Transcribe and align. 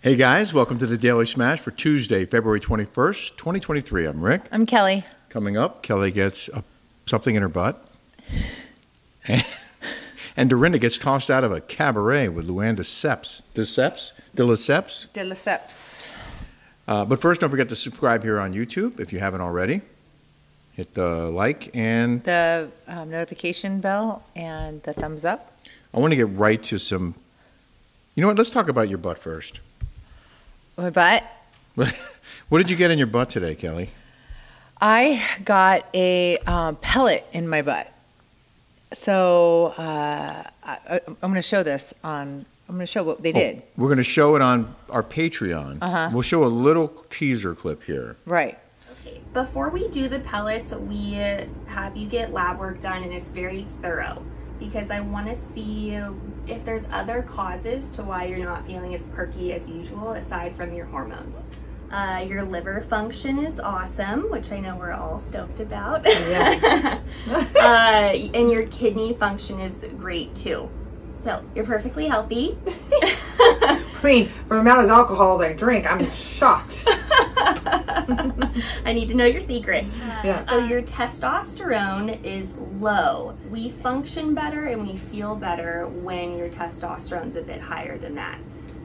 Hey 0.00 0.14
guys, 0.14 0.54
welcome 0.54 0.78
to 0.78 0.86
the 0.86 0.96
Daily 0.96 1.26
Smash 1.26 1.58
for 1.58 1.72
Tuesday, 1.72 2.24
February 2.24 2.60
21st, 2.60 3.36
2023. 3.36 4.06
I'm 4.06 4.22
Rick. 4.22 4.42
I'm 4.52 4.64
Kelly. 4.64 5.04
Coming 5.28 5.56
up, 5.56 5.82
Kelly 5.82 6.12
gets 6.12 6.48
a, 6.50 6.62
something 7.06 7.34
in 7.34 7.42
her 7.42 7.48
butt. 7.48 7.84
and 10.36 10.48
Dorinda 10.48 10.78
gets 10.78 10.98
tossed 10.98 11.30
out 11.30 11.42
of 11.42 11.50
a 11.50 11.60
cabaret 11.60 12.28
with 12.28 12.46
Luann 12.46 12.76
de 12.76 12.84
Seps. 12.84 13.42
De 13.54 13.62
Seps? 13.62 14.12
De 14.36 14.44
Lesseps? 14.44 15.12
De 15.14 15.24
Lesseps. 15.24 16.12
Uh, 16.86 17.04
but 17.04 17.20
first, 17.20 17.40
don't 17.40 17.50
forget 17.50 17.68
to 17.68 17.74
subscribe 17.74 18.22
here 18.22 18.38
on 18.38 18.54
YouTube 18.54 19.00
if 19.00 19.12
you 19.12 19.18
haven't 19.18 19.40
already. 19.40 19.80
Hit 20.74 20.94
the 20.94 21.28
like 21.28 21.74
and 21.74 22.22
The 22.22 22.70
um, 22.86 23.10
notification 23.10 23.80
bell 23.80 24.22
and 24.36 24.80
the 24.84 24.92
thumbs 24.92 25.24
up. 25.24 25.58
I 25.92 25.98
want 25.98 26.12
to 26.12 26.16
get 26.16 26.28
right 26.28 26.62
to 26.62 26.78
some. 26.78 27.16
You 28.14 28.20
know 28.20 28.28
what? 28.28 28.38
Let's 28.38 28.50
talk 28.50 28.68
about 28.68 28.88
your 28.88 28.98
butt 28.98 29.18
first. 29.18 29.58
My 30.78 30.90
butt. 30.90 31.24
what 31.74 32.58
did 32.58 32.70
you 32.70 32.76
get 32.76 32.92
in 32.92 32.98
your 32.98 33.08
butt 33.08 33.30
today, 33.30 33.56
Kelly? 33.56 33.90
I 34.80 35.20
got 35.44 35.88
a 35.92 36.38
um, 36.38 36.76
pellet 36.76 37.26
in 37.32 37.48
my 37.48 37.62
butt. 37.62 37.92
So 38.92 39.74
uh, 39.76 40.44
I, 40.62 41.00
I'm 41.06 41.16
going 41.20 41.34
to 41.34 41.42
show 41.42 41.64
this 41.64 41.94
on. 42.04 42.46
I'm 42.68 42.76
going 42.76 42.80
to 42.80 42.86
show 42.86 43.02
what 43.02 43.24
they 43.24 43.32
did. 43.32 43.56
Oh, 43.56 43.62
we're 43.76 43.88
going 43.88 43.98
to 43.98 44.04
show 44.04 44.36
it 44.36 44.42
on 44.42 44.72
our 44.88 45.02
Patreon. 45.02 45.78
Uh-huh. 45.80 46.10
We'll 46.12 46.22
show 46.22 46.44
a 46.44 46.46
little 46.46 46.88
teaser 47.10 47.56
clip 47.56 47.82
here. 47.82 48.16
Right. 48.24 48.56
Okay, 49.00 49.20
before 49.34 49.70
we 49.70 49.88
do 49.88 50.06
the 50.06 50.20
pellets, 50.20 50.72
we 50.72 51.14
have 51.66 51.96
you 51.96 52.06
get 52.06 52.32
lab 52.32 52.60
work 52.60 52.80
done 52.80 53.02
and 53.02 53.12
it's 53.12 53.30
very 53.30 53.66
thorough 53.82 54.22
because 54.58 54.90
I 54.90 55.00
want 55.00 55.28
to 55.28 55.34
see 55.34 55.92
if 56.46 56.64
there's 56.64 56.88
other 56.90 57.22
causes 57.22 57.90
to 57.92 58.02
why 58.02 58.24
you're 58.24 58.38
not 58.38 58.66
feeling 58.66 58.94
as 58.94 59.04
perky 59.04 59.52
as 59.52 59.68
usual 59.68 60.12
aside 60.12 60.54
from 60.56 60.72
your 60.74 60.86
hormones. 60.86 61.48
Uh, 61.90 62.24
your 62.26 62.42
liver 62.42 62.82
function 62.82 63.38
is 63.38 63.58
awesome, 63.58 64.30
which 64.30 64.52
I 64.52 64.60
know 64.60 64.76
we're 64.76 64.92
all 64.92 65.18
stoked 65.18 65.60
about. 65.60 66.04
Yeah. 66.04 67.00
uh, 67.30 68.12
and 68.34 68.50
your 68.50 68.66
kidney 68.66 69.14
function 69.14 69.58
is 69.60 69.86
great 69.96 70.34
too. 70.34 70.68
So 71.18 71.42
you're 71.54 71.64
perfectly 71.64 72.06
healthy. 72.06 72.58
I 73.40 74.00
mean, 74.02 74.28
for 74.46 74.54
the 74.54 74.60
amount 74.60 74.84
of 74.84 74.90
alcohol 74.90 75.42
I 75.42 75.54
drink, 75.54 75.90
I'm 75.90 76.08
shocked. 76.10 76.86
I 78.84 78.92
need 78.92 79.08
to 79.08 79.14
know 79.14 79.26
your 79.26 79.40
secret. 79.40 79.86
Yeah. 80.24 80.44
So 80.46 80.58
your 80.58 80.82
testosterone 80.82 82.24
is 82.24 82.56
low. 82.56 83.36
We 83.50 83.70
function 83.70 84.34
better 84.34 84.64
and 84.64 84.86
we 84.86 84.96
feel 84.96 85.34
better 85.34 85.86
when 85.86 86.38
your 86.38 86.48
testosterone's 86.48 87.36
a 87.36 87.42
bit 87.42 87.60
higher 87.60 87.98
than 87.98 88.14
that. 88.14 88.38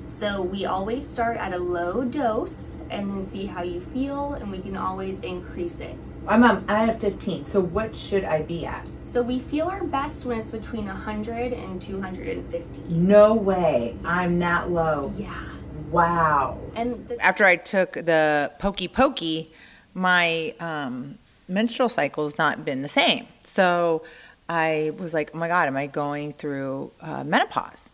So 0.08 0.42
we 0.42 0.66
always 0.66 1.08
start 1.08 1.38
at 1.38 1.54
a 1.54 1.58
low 1.58 2.04
dose 2.04 2.78
and 2.90 3.10
then 3.10 3.24
see 3.24 3.46
how 3.46 3.64
you 3.64 3.80
feel 3.82 4.34
and 4.34 4.52
we 4.52 4.60
can 4.60 4.76
always 4.76 5.24
increase 5.24 5.80
it. 5.80 5.96
I'm 6.28 6.44
um, 6.44 6.64
I'm 6.68 6.90
at 6.90 7.02
15. 7.02 7.46
So 7.46 7.60
what 7.60 7.96
should 7.96 8.24
I 8.24 8.42
be 8.44 8.66
at? 8.66 8.90
So 9.06 9.22
we 9.22 9.40
feel 9.40 9.68
our 9.68 9.84
best 9.84 10.26
when 10.26 10.40
it's 10.40 10.52
between 10.52 10.86
100 10.86 11.52
and 11.54 11.82
250. 11.82 12.82
No 12.90 13.34
way. 13.34 13.96
I'm 14.06 14.40
that 14.40 14.70
low. 14.70 15.12
Yeah. 15.18 15.53
Wow. 15.94 16.58
And 16.76 17.08
the 17.08 17.20
After 17.24 17.46
I 17.46 17.56
took 17.56 17.94
the 17.94 18.52
pokey 18.60 18.88
pokey, 18.88 19.52
my 19.94 20.54
um, 20.60 21.20
menstrual 21.48 21.88
cycle's 21.90 22.38
not 22.38 22.66
been 22.66 22.82
the 22.82 22.88
same. 22.88 23.28
So 23.44 24.04
I 24.50 24.92
was 24.98 25.14
like, 25.14 25.32
oh 25.34 25.38
my 25.38 25.48
God, 25.48 25.68
am 25.68 25.78
I 25.78 25.86
going 25.88 26.32
through 26.32 26.92
uh, 27.00 27.24
menopause 27.24 27.92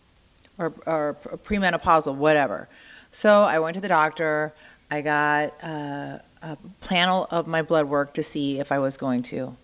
or, 0.57 0.73
or 0.85 1.17
premenopausal, 1.43 2.15
whatever? 2.15 2.69
So 3.11 3.43
I 3.43 3.59
went 3.59 3.75
to 3.75 3.81
the 3.81 3.87
doctor. 3.89 4.53
I 4.89 5.01
got 5.01 5.53
uh, 5.61 6.19
a 6.41 6.57
panel 6.81 7.27
of 7.31 7.47
my 7.47 7.61
blood 7.61 7.87
work 7.87 8.13
to 8.13 8.23
see 8.23 8.59
if 8.59 8.71
I 8.71 8.79
was 8.79 8.97
going 8.97 9.23
to. 9.23 9.55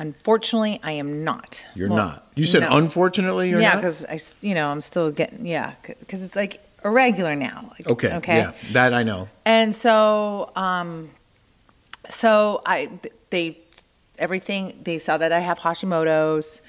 Unfortunately, 0.00 0.78
I 0.84 0.92
am 0.92 1.24
not. 1.24 1.66
You're 1.74 1.88
Well, 1.88 1.96
not. 1.96 2.28
You 2.36 2.46
said 2.46 2.60
no. 2.60 2.76
unfortunately 2.76 3.50
you're 3.50 3.60
yeah, 3.60 3.74
because 3.74 4.04
I, 4.04 4.20
you 4.46 4.54
know, 4.54 4.70
I'm 4.70 4.80
still 4.80 5.10
getting 5.10 5.44
yeah, 5.44 5.74
because 5.82 6.22
it's 6.22 6.36
like 6.36 6.60
irregular 6.84 7.34
now. 7.34 7.70
Like, 7.70 7.88
Okay. 7.88 8.14
Okay. 8.16 8.38
Yeah, 8.38 8.52
that 8.72 8.94
I 8.94 9.02
know. 9.02 9.28
And 9.44 9.74
so, 9.74 10.52
um, 10.56 11.10
so 12.10 12.62
I 12.66 12.90
they 13.30 13.58
everything 14.18 14.78
they 14.82 14.98
saw 14.98 15.18
that 15.18 15.32
I 15.32 15.40
have 15.40 15.58
Hashimoto's. 15.58 16.62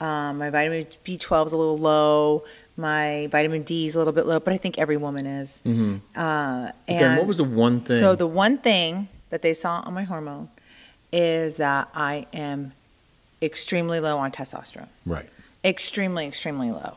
Um, 0.00 0.38
my 0.38 0.50
vitamin 0.50 0.86
B12 1.04 1.46
is 1.46 1.52
a 1.52 1.56
little 1.56 1.78
low. 1.78 2.44
My 2.76 3.28
vitamin 3.30 3.62
D 3.62 3.86
is 3.86 3.94
a 3.94 3.98
little 3.98 4.12
bit 4.12 4.26
low, 4.26 4.38
but 4.38 4.52
I 4.52 4.58
think 4.58 4.78
every 4.78 4.98
woman 4.98 5.26
is. 5.26 5.62
Mm-hmm. 5.64 6.18
Uh, 6.18 6.70
and 6.86 7.16
what 7.16 7.26
was 7.26 7.38
the 7.38 7.44
one 7.44 7.80
thing? 7.80 7.98
so 7.98 8.14
the 8.14 8.26
one 8.26 8.58
thing 8.58 9.08
that 9.30 9.42
they 9.42 9.54
saw 9.54 9.82
on 9.84 9.94
my 9.94 10.04
hormone 10.04 10.50
is 11.12 11.56
that 11.56 11.88
I 11.94 12.26
am 12.32 12.72
extremely 13.40 14.00
low 14.00 14.18
on 14.18 14.32
testosterone 14.32 14.88
right. 15.04 15.28
extremely 15.64 16.26
extremely 16.26 16.70
low 16.70 16.96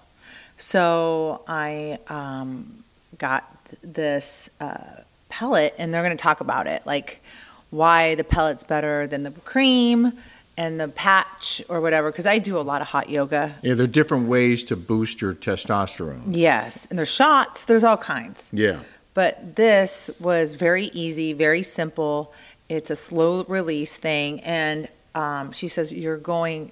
so 0.60 1.42
i 1.48 1.98
um, 2.08 2.84
got 3.18 3.44
this 3.82 4.50
uh, 4.60 5.02
pellet 5.30 5.74
and 5.78 5.94
they're 5.94 6.04
going 6.04 6.16
to 6.16 6.22
talk 6.22 6.42
about 6.42 6.68
it 6.68 6.86
like 6.86 7.22
why 7.70 8.14
the 8.16 8.24
pellet's 8.24 8.64
better 8.64 9.08
than 9.08 9.24
the 9.24 9.32
cream 9.32 10.12
and 10.58 10.80
the 10.80 10.88
patch 10.90 11.62
or 11.70 11.80
whatever 11.80 12.12
because 12.12 12.26
i 12.26 12.38
do 12.38 12.58
a 12.58 12.62
lot 12.62 12.82
of 12.82 12.88
hot 12.90 13.10
yoga 13.10 13.56
Yeah, 13.62 13.74
there 13.76 13.86
are 13.86 13.88
different 13.88 14.28
ways 14.28 14.64
to 14.66 14.76
boost 14.76 15.22
your 15.22 15.34
testosterone. 15.34 16.24
yes 16.36 16.86
and 16.90 17.00
there's 17.00 17.10
shots 17.12 17.64
there's 17.66 17.84
all 17.86 17.98
kinds 17.98 18.50
Yeah. 18.54 18.82
but 19.14 19.56
this 19.56 20.10
was 20.20 20.54
very 20.54 20.86
easy 20.88 21.32
very 21.34 21.62
simple 21.64 22.34
it's 22.68 22.90
a 22.90 22.96
slow 22.96 23.44
release 23.46 23.96
thing 23.96 24.42
and 24.42 24.90
um, 25.16 25.52
she 25.54 25.68
says 25.68 25.94
you're 25.94 26.18
going 26.18 26.72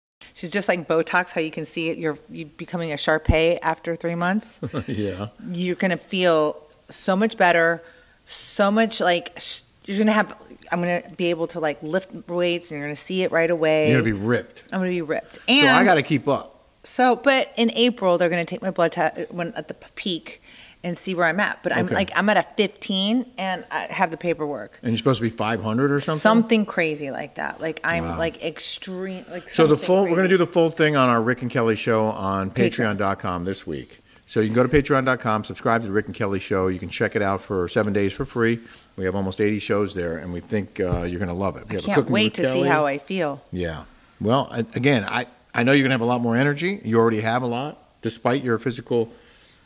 She's 0.33 0.51
just 0.51 0.67
like 0.67 0.87
Botox, 0.87 1.31
how 1.31 1.41
you 1.41 1.51
can 1.51 1.65
see 1.65 1.89
it. 1.89 1.97
You're 1.97 2.17
you 2.29 2.45
becoming 2.45 2.91
a 2.91 2.95
Sharpay 2.95 3.59
after 3.61 3.95
three 3.95 4.15
months. 4.15 4.59
yeah. 4.87 5.27
You're 5.51 5.75
gonna 5.75 5.97
feel 5.97 6.55
so 6.89 7.15
much 7.15 7.37
better, 7.37 7.83
so 8.25 8.71
much 8.71 8.99
like 9.01 9.37
sh- 9.39 9.61
you're 9.85 9.97
gonna 9.97 10.11
have. 10.11 10.33
I'm 10.71 10.79
gonna 10.79 11.01
be 11.17 11.27
able 11.31 11.47
to 11.47 11.59
like 11.59 11.81
lift 11.83 12.11
weights, 12.29 12.71
and 12.71 12.79
you're 12.79 12.87
gonna 12.87 12.95
see 12.95 13.23
it 13.23 13.31
right 13.31 13.49
away. 13.49 13.89
You're 13.89 14.01
going 14.01 14.13
to 14.13 14.19
be 14.19 14.25
ripped. 14.25 14.63
I'm 14.71 14.79
gonna 14.79 14.89
be 14.89 15.01
ripped. 15.01 15.39
And 15.47 15.65
So 15.65 15.71
I 15.73 15.83
got 15.83 15.95
to 15.95 16.03
keep 16.03 16.27
up. 16.27 16.65
so, 16.83 17.15
but 17.15 17.51
in 17.57 17.71
April 17.71 18.17
they're 18.17 18.29
gonna 18.29 18.45
take 18.45 18.61
my 18.61 18.71
blood 18.71 18.91
test 18.93 19.17
uh, 19.19 19.25
when 19.31 19.53
at 19.55 19.67
the 19.67 19.73
peak 19.95 20.40
and 20.83 20.97
see 20.97 21.13
where 21.13 21.25
I'm 21.27 21.39
at. 21.39 21.61
But 21.63 21.73
I'm 21.75 21.85
Okay. 21.85 21.95
like 21.95 22.11
I'm 22.15 22.27
at 22.29 22.37
a 22.37 22.43
15, 22.57 23.25
and 23.37 23.63
I 23.71 23.87
have 23.89 24.11
the 24.11 24.17
paperwork. 24.17 24.79
And 24.81 24.91
you're 24.91 24.97
supposed 24.97 25.19
to 25.19 25.23
be 25.23 25.29
500 25.29 25.91
or 25.91 25.99
something? 25.99 26.19
Something 26.19 26.65
crazy 26.65 27.11
like 27.11 27.35
that. 27.35 27.61
Like 27.61 27.79
I'm 27.83 28.03
Wow. 28.05 28.17
like 28.17 28.43
extreme. 28.43 29.25
Like 29.29 29.49
So 29.49 29.67
the 29.67 29.77
full, 29.77 30.03
we're 30.03 30.09
going 30.15 30.23
to 30.23 30.27
do 30.29 30.37
the 30.37 30.47
full 30.47 30.69
thing 30.69 30.95
on 30.95 31.09
our 31.09 31.21
Rick 31.21 31.41
and 31.43 31.51
Kelly 31.51 31.75
show 31.75 32.05
on 32.05 32.49
Patreon. 32.51 32.97
patreon.com 32.97 33.45
this 33.45 33.67
week. 33.67 33.99
So 34.25 34.39
you 34.39 34.47
can 34.47 34.55
go 34.55 34.65
to 34.65 34.69
patreon.com, 34.69 35.43
subscribe 35.43 35.81
to 35.81 35.87
the 35.87 35.93
Rick 35.93 36.05
and 36.05 36.15
Kelly 36.15 36.39
show. 36.39 36.67
You 36.67 36.79
can 36.79 36.87
check 36.87 37.17
it 37.17 37.21
out 37.21 37.41
for 37.41 37.67
seven 37.67 37.91
days 37.91 38.13
for 38.13 38.23
free. 38.23 38.59
We 38.95 39.03
have 39.03 39.13
almost 39.13 39.41
80 39.41 39.59
shows 39.59 39.93
there, 39.93 40.17
and 40.17 40.31
we 40.31 40.39
think 40.39 40.79
uh, 40.79 41.01
you're 41.03 41.19
going 41.19 41.27
to 41.27 41.33
love 41.33 41.57
it. 41.57 41.67
We 41.69 41.77
I 41.77 41.81
can't 41.81 42.09
wait 42.09 42.33
to 42.35 42.45
see 42.45 42.63
how 42.63 42.85
I 42.85 42.97
feel. 42.97 43.41
Yeah. 43.51 43.83
Well, 44.21 44.47
again, 44.73 45.03
I, 45.05 45.25
I 45.53 45.63
know 45.63 45.73
you're 45.73 45.81
going 45.83 45.89
to 45.89 45.95
have 45.95 46.01
a 46.01 46.05
lot 46.05 46.21
more 46.21 46.37
energy. 46.37 46.79
You 46.83 46.97
already 46.97 47.19
have 47.21 47.41
a 47.43 47.45
lot, 47.47 47.77
despite 48.01 48.41
your 48.43 48.57
physical 48.57 49.11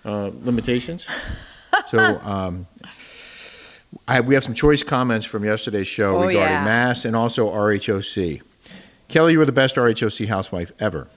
uh, 0.06 0.32
limitations. 0.44 1.06
So 1.90 2.00
um, 2.24 2.68
I, 4.08 4.22
we 4.22 4.34
have 4.34 4.44
some 4.44 4.54
choice 4.56 4.82
comments 4.82 5.26
from 5.26 5.44
yesterday's 5.44 5.88
show 5.88 6.16
Oh, 6.16 6.28
regarding 6.28 6.42
yeah. 6.42 6.64
mass 6.64 7.04
and 7.06 7.16
also 7.16 7.50
RHOC. 7.52 8.42
Kelly, 9.10 9.34
you 9.34 9.40
were 9.40 9.46
the 9.46 9.52
best 9.52 9.76
RHOC 9.76 10.28
housewife 10.28 10.72
ever. 10.80 11.10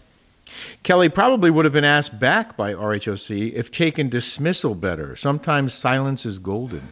Kelly 0.83 1.09
probably 1.09 1.51
would 1.51 1.65
have 1.65 1.73
been 1.73 1.85
asked 1.85 2.19
back 2.19 2.57
by 2.57 2.75
RHOC 2.75 3.53
if 3.53 3.71
taken 3.71 4.09
dismissal 4.09 4.75
better. 4.75 5.15
Sometimes 5.17 5.73
silence 5.75 6.27
is 6.27 6.39
golden. 6.39 6.89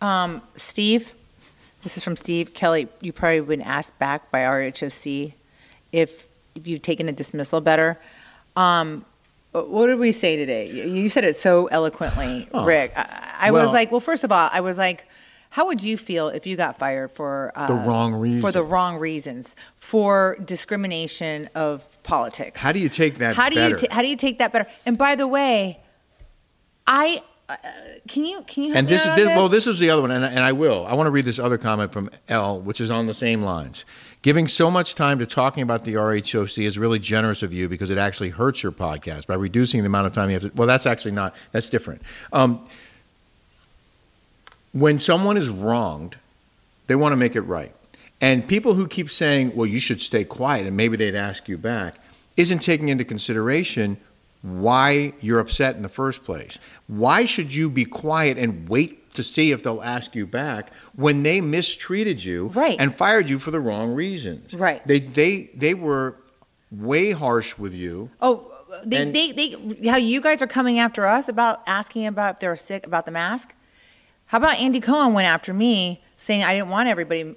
Um, 0.00 0.40
Steve, 0.56 1.14
this 1.82 1.96
is 1.96 2.02
from 2.02 2.16
Steve 2.16 2.54
Kelly. 2.54 2.88
You 3.02 3.12
probably 3.12 3.40
would 3.40 3.58
have 3.58 3.58
been 3.58 3.68
asked 3.68 3.98
back 3.98 4.30
by 4.30 4.40
RHOC 4.40 5.32
if, 5.92 6.26
if 6.54 6.66
you've 6.66 6.82
taken 6.82 7.08
a 7.08 7.12
dismissal 7.12 7.60
better. 7.60 7.98
Um, 8.56 9.04
what 9.64 9.86
did 9.86 9.98
we 9.98 10.12
say 10.12 10.36
today? 10.36 10.70
You 10.70 10.84
you 10.88 11.08
said 11.08 11.24
it 11.24 11.36
so 11.36 11.66
eloquently, 11.66 12.48
Oh. 12.52 12.64
Rick. 12.64 12.92
I, 12.96 13.34
I 13.40 13.50
Well- 13.50 13.64
was 13.64 13.72
like, 13.72 13.90
well, 13.90 14.00
first 14.00 14.24
of 14.24 14.32
all, 14.32 14.48
I 14.52 14.60
was 14.60 14.78
like, 14.78 15.06
how 15.50 15.66
would 15.66 15.82
you 15.82 15.96
feel 15.96 16.28
if 16.28 16.46
you 16.46 16.56
got 16.56 16.76
fired 16.78 17.10
for 17.10 17.52
uh, 17.54 17.66
The 17.66 17.74
wrong 17.74 18.40
For 18.40 18.52
the 18.52 18.62
wrong 18.62 18.98
reasons, 18.98 19.56
for 19.76 20.36
discrimination 20.44 21.48
of 21.54 22.02
politics. 22.02 22.60
How 22.60 22.72
do 22.72 22.78
you 22.78 22.88
take 22.88 23.18
that 23.18 23.36
how 23.36 23.48
do 23.48 23.54
you 23.58 23.70
better? 23.70 23.86
ta- 23.86 23.94
how 23.94 24.02
do 24.02 24.08
you 24.08 24.16
take 24.16 24.38
that 24.38 24.52
better? 24.52 24.66
And 24.84 24.98
by 24.98 25.14
the 25.14 25.26
way, 25.26 25.80
I 26.86 27.22
uh, 27.48 27.56
can 28.08 28.24
you 28.24 28.42
can 28.46 28.64
you 28.64 28.68
help 28.72 28.78
And 28.80 28.88
this 28.88 29.02
is 29.02 29.06
out 29.06 29.12
on 29.12 29.24
this, 29.24 29.36
well, 29.36 29.48
this 29.48 29.66
is 29.66 29.78
the 29.78 29.90
other 29.90 30.02
one, 30.02 30.10
and, 30.10 30.24
and 30.24 30.40
I 30.40 30.52
will. 30.52 30.84
I 30.86 30.94
want 30.94 31.06
to 31.06 31.10
read 31.10 31.24
this 31.24 31.38
other 31.38 31.58
comment 31.58 31.92
from 31.92 32.10
L, 32.28 32.60
which 32.60 32.80
is 32.80 32.90
on 32.90 33.06
the 33.06 33.14
same 33.14 33.42
lines. 33.42 33.84
Giving 34.26 34.48
so 34.48 34.72
much 34.72 34.96
time 34.96 35.20
to 35.20 35.26
talking 35.26 35.62
about 35.62 35.84
the 35.84 35.94
RHOC 35.94 36.66
is 36.66 36.76
really 36.76 36.98
generous 36.98 37.44
of 37.44 37.52
you 37.52 37.68
because 37.68 37.90
it 37.90 37.96
actually 37.96 38.30
hurts 38.30 38.60
your 38.60 38.72
podcast 38.72 39.28
by 39.28 39.34
reducing 39.34 39.82
the 39.82 39.86
amount 39.86 40.08
of 40.08 40.14
time 40.14 40.30
you 40.30 40.34
have 40.34 40.42
to. 40.42 40.52
Well, 40.52 40.66
that's 40.66 40.84
actually 40.84 41.12
not. 41.12 41.32
That's 41.52 41.70
different. 41.70 42.02
Um, 42.32 42.66
when 44.72 44.98
someone 44.98 45.36
is 45.36 45.48
wronged, 45.48 46.16
they 46.88 46.96
want 46.96 47.12
to 47.12 47.16
make 47.16 47.36
it 47.36 47.42
right. 47.42 47.72
And 48.20 48.48
people 48.48 48.74
who 48.74 48.88
keep 48.88 49.10
saying, 49.10 49.54
well, 49.54 49.64
you 49.64 49.78
should 49.78 50.00
stay 50.00 50.24
quiet 50.24 50.66
and 50.66 50.76
maybe 50.76 50.96
they'd 50.96 51.14
ask 51.14 51.48
you 51.48 51.56
back, 51.56 51.94
isn't 52.36 52.58
taking 52.58 52.88
into 52.88 53.04
consideration 53.04 53.96
why 54.42 55.12
you're 55.20 55.38
upset 55.38 55.76
in 55.76 55.82
the 55.82 55.88
first 55.88 56.24
place. 56.24 56.58
Why 56.88 57.26
should 57.26 57.54
you 57.54 57.70
be 57.70 57.84
quiet 57.84 58.38
and 58.38 58.68
wait 58.68 59.05
to 59.16 59.22
see 59.22 59.52
if 59.52 59.62
they'll 59.62 59.82
ask 59.82 60.14
you 60.14 60.26
back 60.26 60.72
when 60.94 61.22
they 61.22 61.40
mistreated 61.40 62.22
you 62.24 62.48
Right. 62.48 62.76
and 62.78 62.94
fired 62.96 63.28
you 63.28 63.38
for 63.38 63.50
the 63.50 63.60
wrong 63.60 63.92
reasons? 63.94 64.54
Right. 64.54 64.86
They, 64.86 65.00
they, 65.00 65.50
they 65.54 65.74
were 65.74 66.16
way 66.70 67.12
harsh 67.12 67.58
with 67.58 67.74
you. 67.74 68.10
Oh, 68.20 68.52
they, 68.84 69.02
And- 69.02 69.14
they, 69.14 69.32
they, 69.32 69.88
how 69.88 69.96
you 69.96 70.20
guys 70.20 70.40
are 70.42 70.46
coming 70.46 70.78
after 70.78 71.06
us 71.06 71.28
about 71.28 71.62
asking 71.66 72.06
about 72.06 72.34
if 72.36 72.40
they're 72.40 72.56
sick 72.56 72.86
about 72.86 73.06
the 73.06 73.12
mask? 73.12 73.54
How 74.26 74.38
about 74.38 74.58
Andy 74.58 74.80
Cohen 74.80 75.14
went 75.14 75.26
after 75.28 75.54
me 75.54 76.02
saying 76.16 76.42
I 76.44 76.52
didn't 76.54 76.68
want 76.70 76.88
everybody? 76.88 77.34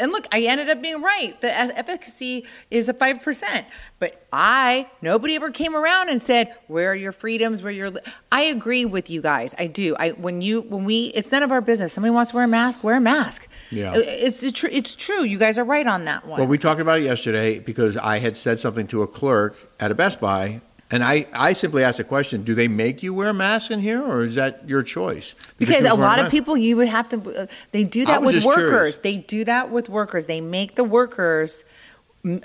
And 0.00 0.12
look, 0.12 0.26
I 0.32 0.42
ended 0.42 0.68
up 0.70 0.80
being 0.82 1.02
right. 1.02 1.38
The 1.40 1.52
efficacy 1.52 2.46
is 2.70 2.88
a 2.88 2.94
5%. 2.94 3.64
But 3.98 4.26
I, 4.32 4.88
nobody 5.00 5.36
ever 5.36 5.50
came 5.50 5.74
around 5.74 6.08
and 6.08 6.20
said, 6.20 6.54
where 6.66 6.92
are 6.92 6.94
your 6.94 7.12
freedoms? 7.12 7.62
Where 7.62 7.72
your, 7.72 7.90
li-" 7.90 8.00
I 8.30 8.42
agree 8.42 8.84
with 8.84 9.10
you 9.10 9.20
guys. 9.22 9.54
I 9.58 9.66
do. 9.66 9.94
I, 9.98 10.10
when 10.10 10.40
you, 10.40 10.62
when 10.62 10.84
we, 10.84 11.06
it's 11.14 11.30
none 11.30 11.42
of 11.42 11.52
our 11.52 11.60
business. 11.60 11.92
Somebody 11.92 12.12
wants 12.12 12.30
to 12.30 12.36
wear 12.36 12.44
a 12.44 12.48
mask, 12.48 12.82
wear 12.82 12.96
a 12.96 13.00
mask. 13.00 13.48
Yeah. 13.70 13.92
It's, 13.94 14.40
the 14.40 14.52
tr- 14.52 14.68
it's 14.68 14.94
true. 14.94 15.24
You 15.24 15.38
guys 15.38 15.58
are 15.58 15.64
right 15.64 15.86
on 15.86 16.04
that 16.06 16.26
one. 16.26 16.38
Well, 16.38 16.48
we 16.48 16.58
talked 16.58 16.80
about 16.80 16.98
it 16.98 17.02
yesterday 17.04 17.58
because 17.58 17.96
I 17.96 18.18
had 18.18 18.36
said 18.36 18.58
something 18.58 18.86
to 18.88 19.02
a 19.02 19.06
clerk 19.06 19.70
at 19.78 19.90
a 19.90 19.94
Best 19.94 20.20
Buy, 20.20 20.60
and 20.92 21.02
I, 21.02 21.26
I 21.32 21.52
simply 21.54 21.82
asked 21.82 21.98
a 21.98 22.04
question: 22.04 22.42
Do 22.44 22.54
they 22.54 22.68
make 22.68 23.02
you 23.02 23.12
wear 23.14 23.30
a 23.30 23.34
mask 23.34 23.70
in 23.70 23.80
here, 23.80 24.02
or 24.02 24.22
is 24.22 24.34
that 24.36 24.68
your 24.68 24.82
choice? 24.82 25.34
Because 25.58 25.84
a 25.84 25.94
lot 25.94 26.18
of 26.20 26.30
people, 26.30 26.56
you 26.56 26.76
would 26.76 26.88
have 26.88 27.08
to. 27.08 27.42
Uh, 27.42 27.46
they 27.72 27.84
do 27.84 28.04
that 28.06 28.22
with 28.22 28.44
workers. 28.44 28.70
curious. 28.70 28.96
They 28.98 29.16
do 29.16 29.44
that 29.44 29.70
with 29.70 29.88
workers. 29.88 30.26
They 30.26 30.40
make 30.40 30.74
the 30.74 30.84
workers 30.84 31.64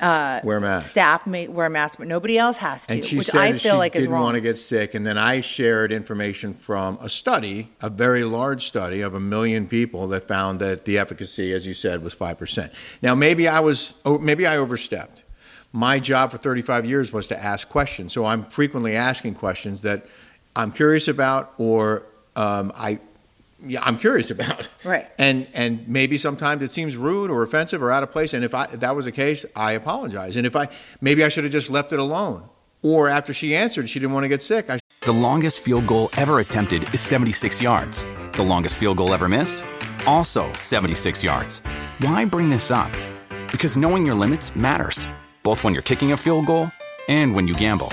uh, 0.01 0.39
wear 0.43 0.59
masks. 0.59 0.89
staff 0.89 1.27
may 1.27 1.47
wear 1.47 1.69
masks, 1.69 1.97
but 1.97 2.07
nobody 2.07 2.37
else 2.37 2.57
has 2.57 2.87
to, 2.87 2.93
And 2.93 3.03
she 3.03 3.17
which 3.17 3.27
said 3.27 3.41
I 3.41 3.51
feel 3.53 3.73
she 3.73 3.77
like 3.77 3.95
is 3.95 4.01
didn't 4.03 4.13
wrong. 4.13 4.23
want 4.23 4.35
to 4.35 4.41
get 4.41 4.57
sick, 4.57 4.95
and 4.95 5.05
then 5.05 5.17
I 5.17 5.41
shared 5.41 5.91
information 5.91 6.53
from 6.53 6.97
a 7.01 7.09
study, 7.09 7.71
a 7.81 7.89
very 7.89 8.23
large 8.23 8.65
study 8.65 9.01
of 9.01 9.13
a 9.13 9.19
million 9.19 9.67
people 9.67 10.07
that 10.07 10.27
found 10.27 10.59
that 10.61 10.85
the 10.85 10.97
efficacy, 10.97 11.53
as 11.53 11.67
you 11.67 11.73
said, 11.75 12.01
was 12.03 12.13
five 12.13 12.39
percent. 12.39 12.71
Now, 13.01 13.13
maybe 13.13 13.47
I 13.47 13.59
was, 13.59 13.93
oh, 14.05 14.17
maybe 14.17 14.47
I 14.47 14.57
overstepped. 14.57 15.21
My 15.77 15.99
job 15.99 16.31
for 16.31 16.39
35 16.39 16.87
years 16.87 17.13
was 17.13 17.27
to 17.27 17.39
ask 17.39 17.69
questions, 17.69 18.11
so 18.11 18.25
I'm 18.25 18.45
frequently 18.45 18.95
asking 18.95 19.35
questions 19.35 19.83
that 19.83 20.07
I'm 20.55 20.71
curious 20.71 21.07
about, 21.07 21.53
or 21.59 22.07
um, 22.35 22.71
I, 22.75 22.99
yeah, 23.63 23.83
I'm 23.83 23.99
curious 23.99 24.31
about. 24.31 24.69
Right. 24.83 25.07
And 25.19 25.47
and 25.53 25.87
maybe 25.87 26.17
sometimes 26.17 26.63
it 26.63 26.71
seems 26.71 26.95
rude 26.95 27.29
or 27.29 27.43
offensive 27.43 27.83
or 27.83 27.91
out 27.91 28.01
of 28.01 28.09
place. 28.09 28.33
And 28.33 28.43
if 28.43 28.55
I 28.55 28.63
if 28.65 28.79
that 28.79 28.95
was 28.95 29.05
the 29.05 29.11
case, 29.11 29.45
I 29.53 29.73
apologize. 29.73 30.35
And 30.37 30.47
if 30.47 30.55
I 30.55 30.69
maybe 31.01 31.23
I 31.23 31.29
should 31.29 31.43
have 31.43 31.53
just 31.53 31.69
left 31.69 31.93
it 31.93 31.99
alone. 31.99 32.49
Or 32.81 33.07
after 33.07 33.33
she 33.33 33.55
answered, 33.55 33.89
she 33.89 33.99
didn't 33.99 34.13
want 34.13 34.23
to 34.23 34.29
get 34.29 34.41
sick. 34.41 34.69
I 34.69 34.79
The 35.01 35.11
longest 35.11 35.59
field 35.59 35.85
goal 35.85 36.09
ever 36.17 36.39
attempted 36.39 36.91
is 36.93 37.01
76 37.01 37.61
yards. 37.61 38.05
The 38.31 38.43
longest 38.43 38.77
field 38.77 38.97
goal 38.97 39.13
ever 39.13 39.27
missed? 39.27 39.63
Also 40.07 40.51
76 40.53 41.23
yards. 41.23 41.59
Why 41.99 42.23
bring 42.23 42.49
this 42.49 42.71
up? 42.71 42.91
Because 43.51 43.75
knowing 43.75 44.05
your 44.05 44.15
limits 44.15 44.55
matters, 44.55 45.05
both 45.47 45.63
when 45.63 45.73
you're 45.73 45.89
kicking 45.91 46.11
a 46.11 46.17
field 46.17 46.45
goal 46.45 46.69
and 47.07 47.33
when 47.33 47.47
you 47.47 47.53
gamble. 47.53 47.87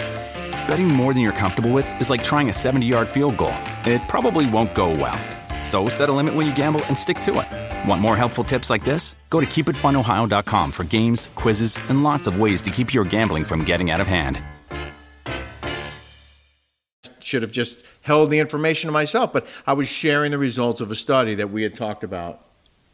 Betting 0.67 0.89
more 0.89 1.13
than 1.15 1.23
you're 1.23 1.41
comfortable 1.45 1.71
with 1.71 1.87
is 2.01 2.11
like 2.11 2.25
trying 2.25 2.49
a 2.49 2.53
70 2.53 2.85
yard 2.85 3.09
field 3.09 3.37
goal. 3.37 3.55
It 3.85 4.03
probably 4.09 4.51
won't 4.51 4.75
go 4.75 4.91
well. 4.91 5.17
So 5.63 5.89
set 5.89 6.09
a 6.09 6.13
limit 6.13 6.35
when 6.35 6.49
you 6.49 6.55
gamble 6.57 6.85
and 6.87 6.99
stick 6.99 7.21
to 7.21 7.33
it. 7.43 7.89
Want 7.89 8.03
more 8.03 8.17
helpful 8.17 8.43
tips 8.43 8.71
like 8.71 8.83
this? 8.83 9.15
Go 9.31 9.39
to 9.39 9.47
keepitfunohio.com 9.47 10.73
for 10.73 10.83
games, 10.83 11.31
quizzes, 11.37 11.79
and 11.89 12.03
lots 12.03 12.27
of 12.27 12.41
ways 12.41 12.61
to 12.63 12.71
keep 12.71 12.93
your 12.93 13.05
gambling 13.05 13.45
from 13.45 13.63
getting 13.63 13.93
out 13.93 14.01
of 14.01 14.09
hand. 14.09 14.43
should 17.21 17.43
have 17.43 17.53
just 17.53 17.85
held 18.03 18.31
the 18.31 18.39
information 18.39 18.89
to 18.89 18.93
myself. 18.93 19.33
But 19.33 19.47
I 19.65 19.75
was 19.75 19.89
sharing 19.89 20.33
the 20.33 20.39
results 20.39 20.81
of 20.81 20.91
a 20.91 20.97
study 20.97 21.37
that 21.37 21.51
we 21.51 21.63
had 21.63 21.75
talked 21.77 22.03
about 22.05 22.41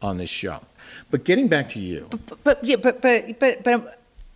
on 0.03 0.19
this 0.19 0.31
show. 0.31 0.61
But 1.11 1.25
getting 1.25 1.49
back 1.49 1.71
to 1.71 1.81
you, 1.81 2.09
but 2.45 2.63
yeah, 2.63 2.77
but 2.77 3.01
but 3.03 3.39
but 3.39 3.65
but 3.65 3.73
um, 3.73 3.89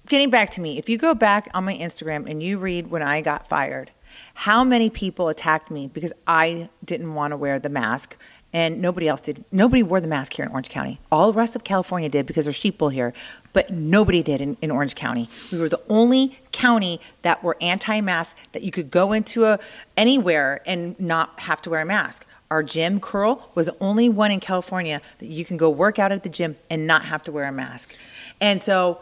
getting 0.06 0.31
back 0.31 0.51
to 0.51 0.61
me, 0.61 0.79
if 0.79 0.89
you 0.89 0.99
go 0.99 1.15
back 1.15 1.49
on 1.55 1.65
my 1.65 1.77
Instagram 1.77 2.29
and 2.29 2.43
you 2.43 2.59
read 2.59 2.91
when 2.91 3.03
I 3.03 3.21
got 3.21 3.47
fired, 3.47 3.91
how 4.35 4.65
many 4.65 4.91
people 4.91 5.29
attacked 5.29 5.71
me 5.71 5.87
because 5.87 6.12
I 6.27 6.69
didn't 6.85 7.15
want 7.15 7.33
to 7.33 7.37
wear 7.37 7.59
the 7.59 7.69
mask 7.69 8.17
and 8.53 8.81
nobody 8.81 9.08
else 9.08 9.20
did. 9.20 9.44
Nobody 9.51 9.82
wore 9.82 10.01
the 10.01 10.06
mask 10.06 10.34
here 10.34 10.46
in 10.46 10.53
Orange 10.53 10.69
County. 10.69 11.01
All 11.11 11.32
the 11.32 11.37
rest 11.37 11.56
of 11.56 11.65
California 11.65 12.08
did 12.08 12.25
because 12.25 12.44
there's 12.44 12.58
sheeple 12.58 12.93
here, 12.93 13.13
but 13.53 13.70
nobody 13.70 14.23
did 14.23 14.41
in, 14.41 14.56
in 14.63 14.70
Orange 14.70 14.94
County. 14.94 15.29
We 15.51 15.58
were 15.58 15.69
the 15.69 15.82
only 15.89 16.39
county 16.53 17.01
that 17.23 17.43
were 17.43 17.56
anti-mask 17.61 18.37
that 18.53 18.63
you 18.63 18.70
could 18.70 18.93
go 18.93 19.13
into 19.13 19.44
a 19.44 19.58
anywhere 19.96 20.61
and 20.67 20.99
not 21.01 21.41
have 21.41 21.61
to 21.63 21.70
wear 21.70 21.81
a 21.82 21.84
mask. 21.84 22.27
Our 22.49 22.63
gym, 22.63 23.01
Curl, 23.01 23.51
was 23.56 23.67
the 23.67 23.77
only 23.81 24.08
one 24.08 24.31
in 24.31 24.39
California 24.39 25.01
that 25.19 25.27
you 25.27 25.44
can 25.44 25.56
go 25.56 25.69
work 25.69 25.99
out 25.99 26.13
at 26.13 26.23
the 26.23 26.29
gym 26.29 26.56
and 26.70 26.87
not 26.87 27.06
have 27.06 27.25
to 27.25 27.32
wear 27.32 27.49
a 27.49 27.53
mask. 27.53 27.96
And 28.41 28.63
so 28.63 29.01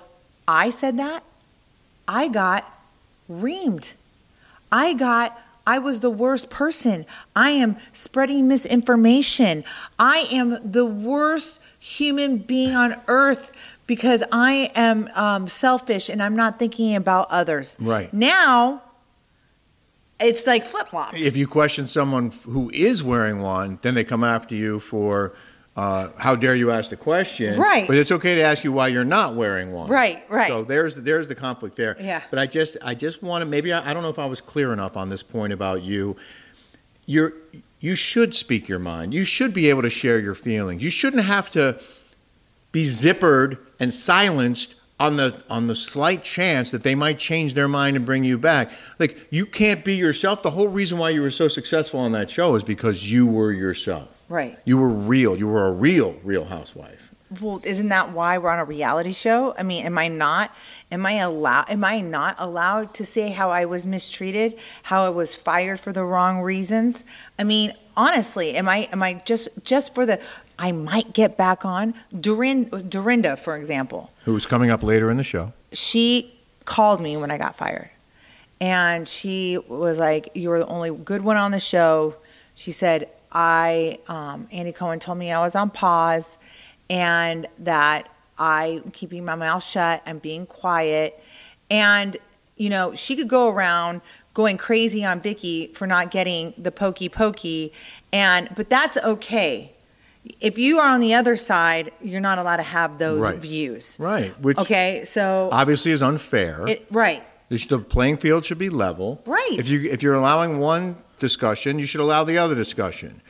I 0.52 0.68
said 0.68 0.98
that. 0.98 1.24
I 2.06 2.28
got 2.28 2.70
reamed. 3.30 3.94
I 4.70 4.92
got, 4.92 5.40
I 5.66 5.78
was 5.78 6.00
the 6.00 6.10
worst 6.10 6.50
person. 6.50 7.06
I 7.34 7.50
am 7.50 7.76
spreading 7.90 8.48
misinformation. 8.48 9.64
I 9.98 10.28
am 10.30 10.58
the 10.70 10.84
worst 10.84 11.62
human 11.80 12.36
being 12.36 12.74
on 12.74 13.00
earth 13.08 13.52
because 13.86 14.22
I 14.30 14.70
am 14.74 15.08
um, 15.14 15.48
selfish 15.48 16.10
and 16.10 16.22
I'm 16.22 16.36
not 16.36 16.58
thinking 16.58 16.94
about 16.96 17.30
others. 17.30 17.74
Right. 17.80 18.12
Now, 18.12 18.82
it's 20.20 20.46
like 20.46 20.66
flip 20.66 20.88
flops. 20.88 21.16
if 21.18 21.34
you 21.34 21.46
question 21.46 21.86
someone 21.86 22.30
who 22.44 22.70
is 22.74 23.02
wearing 23.02 23.40
one, 23.40 23.78
then 23.80 23.94
they 23.94 24.04
come 24.04 24.22
after 24.22 24.54
you 24.54 24.80
for 24.80 25.34
uh, 25.74 26.08
how 26.18 26.36
dare 26.36 26.54
you 26.54 26.70
ask 26.70 26.90
the 26.90 26.96
question? 26.96 27.58
Right. 27.58 27.86
But 27.86 27.96
it's 27.96 28.12
okay 28.12 28.34
to 28.34 28.42
ask 28.42 28.62
you 28.62 28.72
why 28.72 28.88
you're 28.88 29.04
not 29.04 29.34
wearing 29.36 29.72
one. 29.72 29.88
Right, 29.88 30.22
right. 30.28 30.48
So 30.48 30.64
there's 30.64 30.96
there's 30.96 31.28
the 31.28 31.34
conflict 31.34 31.76
there. 31.76 31.96
Yeah. 31.98 32.22
But 32.28 32.38
I 32.38 32.46
just 32.46 32.76
I 32.82 32.94
just 32.94 33.22
want 33.22 33.42
to 33.42 33.46
maybe 33.46 33.72
I, 33.72 33.90
I 33.90 33.94
don't 33.94 34.02
know 34.02 34.10
if 34.10 34.18
I 34.18 34.26
was 34.26 34.40
clear 34.40 34.72
enough 34.72 34.96
on 34.96 35.08
this 35.08 35.22
point 35.22 35.52
about 35.52 35.82
you. 35.82 36.16
You're 37.06 37.32
you 37.80 37.96
should 37.96 38.34
speak 38.34 38.68
your 38.68 38.78
mind. 38.78 39.14
You 39.14 39.24
should 39.24 39.54
be 39.54 39.70
able 39.70 39.82
to 39.82 39.90
share 39.90 40.18
your 40.18 40.34
feelings. 40.34 40.84
You 40.84 40.90
shouldn't 40.90 41.24
have 41.24 41.50
to 41.52 41.80
be 42.70 42.84
zippered 42.84 43.58
and 43.80 43.94
silenced 43.94 44.76
on 45.00 45.16
the 45.16 45.42
on 45.48 45.68
the 45.68 45.74
slight 45.74 46.22
chance 46.22 46.70
that 46.70 46.82
they 46.82 46.94
might 46.94 47.18
change 47.18 47.54
their 47.54 47.66
mind 47.66 47.96
and 47.96 48.04
bring 48.04 48.24
you 48.24 48.36
back. 48.36 48.70
Like 48.98 49.26
you 49.30 49.46
can't 49.46 49.86
be 49.86 49.94
yourself. 49.94 50.42
The 50.42 50.50
whole 50.50 50.68
reason 50.68 50.98
why 50.98 51.10
you 51.10 51.22
were 51.22 51.30
so 51.30 51.48
successful 51.48 52.00
on 52.00 52.12
that 52.12 52.28
show 52.28 52.54
is 52.56 52.62
because 52.62 53.10
you 53.10 53.26
were 53.26 53.52
yourself. 53.52 54.11
Right. 54.32 54.58
You 54.64 54.78
were 54.78 54.88
real. 54.88 55.36
You 55.36 55.46
were 55.46 55.66
a 55.66 55.72
real, 55.72 56.16
real 56.24 56.46
housewife. 56.46 57.12
Well, 57.38 57.60
isn't 57.64 57.90
that 57.90 58.12
why 58.12 58.38
we're 58.38 58.48
on 58.48 58.60
a 58.60 58.64
reality 58.64 59.12
show? 59.12 59.54
I 59.58 59.62
mean, 59.62 59.84
am 59.84 59.98
I 59.98 60.08
not? 60.08 60.56
Am 60.90 61.04
I 61.04 61.12
allowed? 61.16 61.68
Am 61.68 61.84
I 61.84 62.00
not 62.00 62.36
allowed 62.38 62.94
to 62.94 63.04
say 63.04 63.28
how 63.28 63.50
I 63.50 63.66
was 63.66 63.84
mistreated, 63.84 64.58
how 64.84 65.04
I 65.04 65.10
was 65.10 65.34
fired 65.34 65.80
for 65.80 65.92
the 65.92 66.02
wrong 66.02 66.40
reasons? 66.40 67.04
I 67.38 67.44
mean, 67.44 67.74
honestly, 67.94 68.56
am 68.56 68.70
I 68.70 68.88
am 68.90 69.02
I 69.02 69.20
just 69.26 69.50
just 69.64 69.94
for 69.94 70.06
the 70.06 70.18
I 70.58 70.72
might 70.72 71.12
get 71.12 71.36
back 71.36 71.66
on 71.66 71.92
Dorinda, 72.18 72.82
Dorinda 72.82 73.36
for 73.36 73.54
example. 73.58 74.12
Who's 74.24 74.46
coming 74.46 74.70
up 74.70 74.82
later 74.82 75.10
in 75.10 75.18
the 75.18 75.24
show? 75.24 75.52
She 75.72 76.32
called 76.64 77.02
me 77.02 77.18
when 77.18 77.30
I 77.30 77.36
got 77.36 77.54
fired. 77.54 77.90
And 78.62 79.06
she 79.06 79.58
was 79.58 79.98
like, 79.98 80.30
You 80.34 80.48
were 80.48 80.60
the 80.60 80.66
only 80.68 80.90
good 80.90 81.22
one 81.22 81.36
on 81.36 81.50
the 81.50 81.60
show. 81.60 82.16
She 82.54 82.70
said, 82.70 83.08
I, 83.32 83.98
um, 84.08 84.46
Andy 84.52 84.72
Cohen 84.72 84.98
told 85.00 85.18
me 85.18 85.32
I 85.32 85.40
was 85.40 85.54
on 85.54 85.70
pause 85.70 86.36
and 86.90 87.46
that 87.60 88.08
I 88.38 88.82
keeping 88.92 89.24
my 89.24 89.34
mouth 89.34 89.64
shut 89.64 90.02
and 90.04 90.20
being 90.20 90.46
quiet. 90.46 91.18
And, 91.70 92.16
you 92.56 92.68
know, 92.68 92.94
she 92.94 93.16
could 93.16 93.28
go 93.28 93.48
around 93.48 94.02
going 94.34 94.56
crazy 94.58 95.04
on 95.04 95.20
Vicki 95.20 95.68
for 95.74 95.86
not 95.86 96.10
getting 96.10 96.52
the 96.58 96.70
pokey 96.70 97.08
pokey. 97.08 97.72
And, 98.12 98.48
but 98.54 98.68
that's 98.68 98.96
okay. 98.98 99.72
If 100.40 100.56
you 100.58 100.78
are 100.78 100.88
on 100.90 101.00
the 101.00 101.14
other 101.14 101.34
side, 101.36 101.90
you're 102.02 102.20
not 102.20 102.38
allowed 102.38 102.56
to 102.58 102.62
have 102.62 102.98
those 102.98 103.20
Right. 103.22 103.38
views. 103.38 103.96
Right. 103.98 104.38
Which 104.40 104.58
Okay. 104.58 105.02
So, 105.04 105.48
obviously 105.50 105.90
is 105.92 106.02
unfair. 106.02 106.66
it, 106.68 106.86
right. 106.90 107.24
The 107.48 107.58
the 107.66 107.78
playing 107.80 108.16
field 108.18 108.44
should 108.46 108.56
be 108.58 108.70
level. 108.70 109.20
Right. 109.26 109.56
If 109.58 109.68
you 109.68 109.90
if 109.90 110.02
you're 110.02 110.14
allowing 110.14 110.58
one 110.58 110.96
discussion, 111.22 111.78
you 111.78 111.86
should 111.86 112.00
allow 112.02 112.24
the 112.24 112.36
other 112.36 112.54
discussion. 112.54 113.22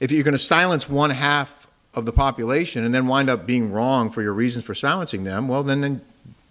If 0.00 0.10
you're 0.10 0.24
going 0.24 0.32
to 0.32 0.38
silence 0.38 0.88
one 0.88 1.10
half 1.10 1.66
of 1.92 2.06
the 2.06 2.12
population 2.12 2.84
and 2.84 2.94
then 2.94 3.06
wind 3.06 3.28
up 3.28 3.44
being 3.44 3.70
wrong 3.70 4.08
for 4.08 4.22
your 4.22 4.32
reasons 4.32 4.64
for 4.64 4.74
silencing 4.74 5.24
them, 5.24 5.48
well, 5.48 5.62
then, 5.62 5.82
then 5.82 6.00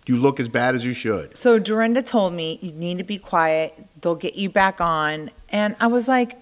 you 0.06 0.18
look 0.18 0.40
as 0.40 0.50
bad 0.50 0.76
as 0.76 0.86
you 0.86 0.94
should. 0.94 1.36
So 1.36 1.58
Dorinda 1.58 2.04
told 2.04 2.34
me 2.34 2.60
you 2.62 2.72
need 2.74 3.00
to 3.00 3.04
be 3.04 3.18
quiet. 3.18 3.84
They'll 4.02 4.16
get 4.16 4.36
you 4.36 4.50
back 4.50 4.80
on, 4.80 5.32
and 5.50 5.76
I 5.80 5.88
was 5.88 6.08
like, 6.08 6.38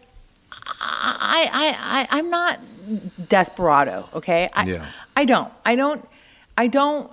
I, 0.52 1.50
I, 1.54 2.08
I, 2.12 2.18
I'm 2.18 2.30
not 2.30 2.60
desperado. 3.30 4.10
Okay, 4.14 4.50
I, 4.54 4.66
Yeah. 4.66 4.86
I 5.16 5.26
don't, 5.26 5.52
I 5.66 5.76
don't, 5.76 6.08
I 6.58 6.68
don't. 6.68 7.12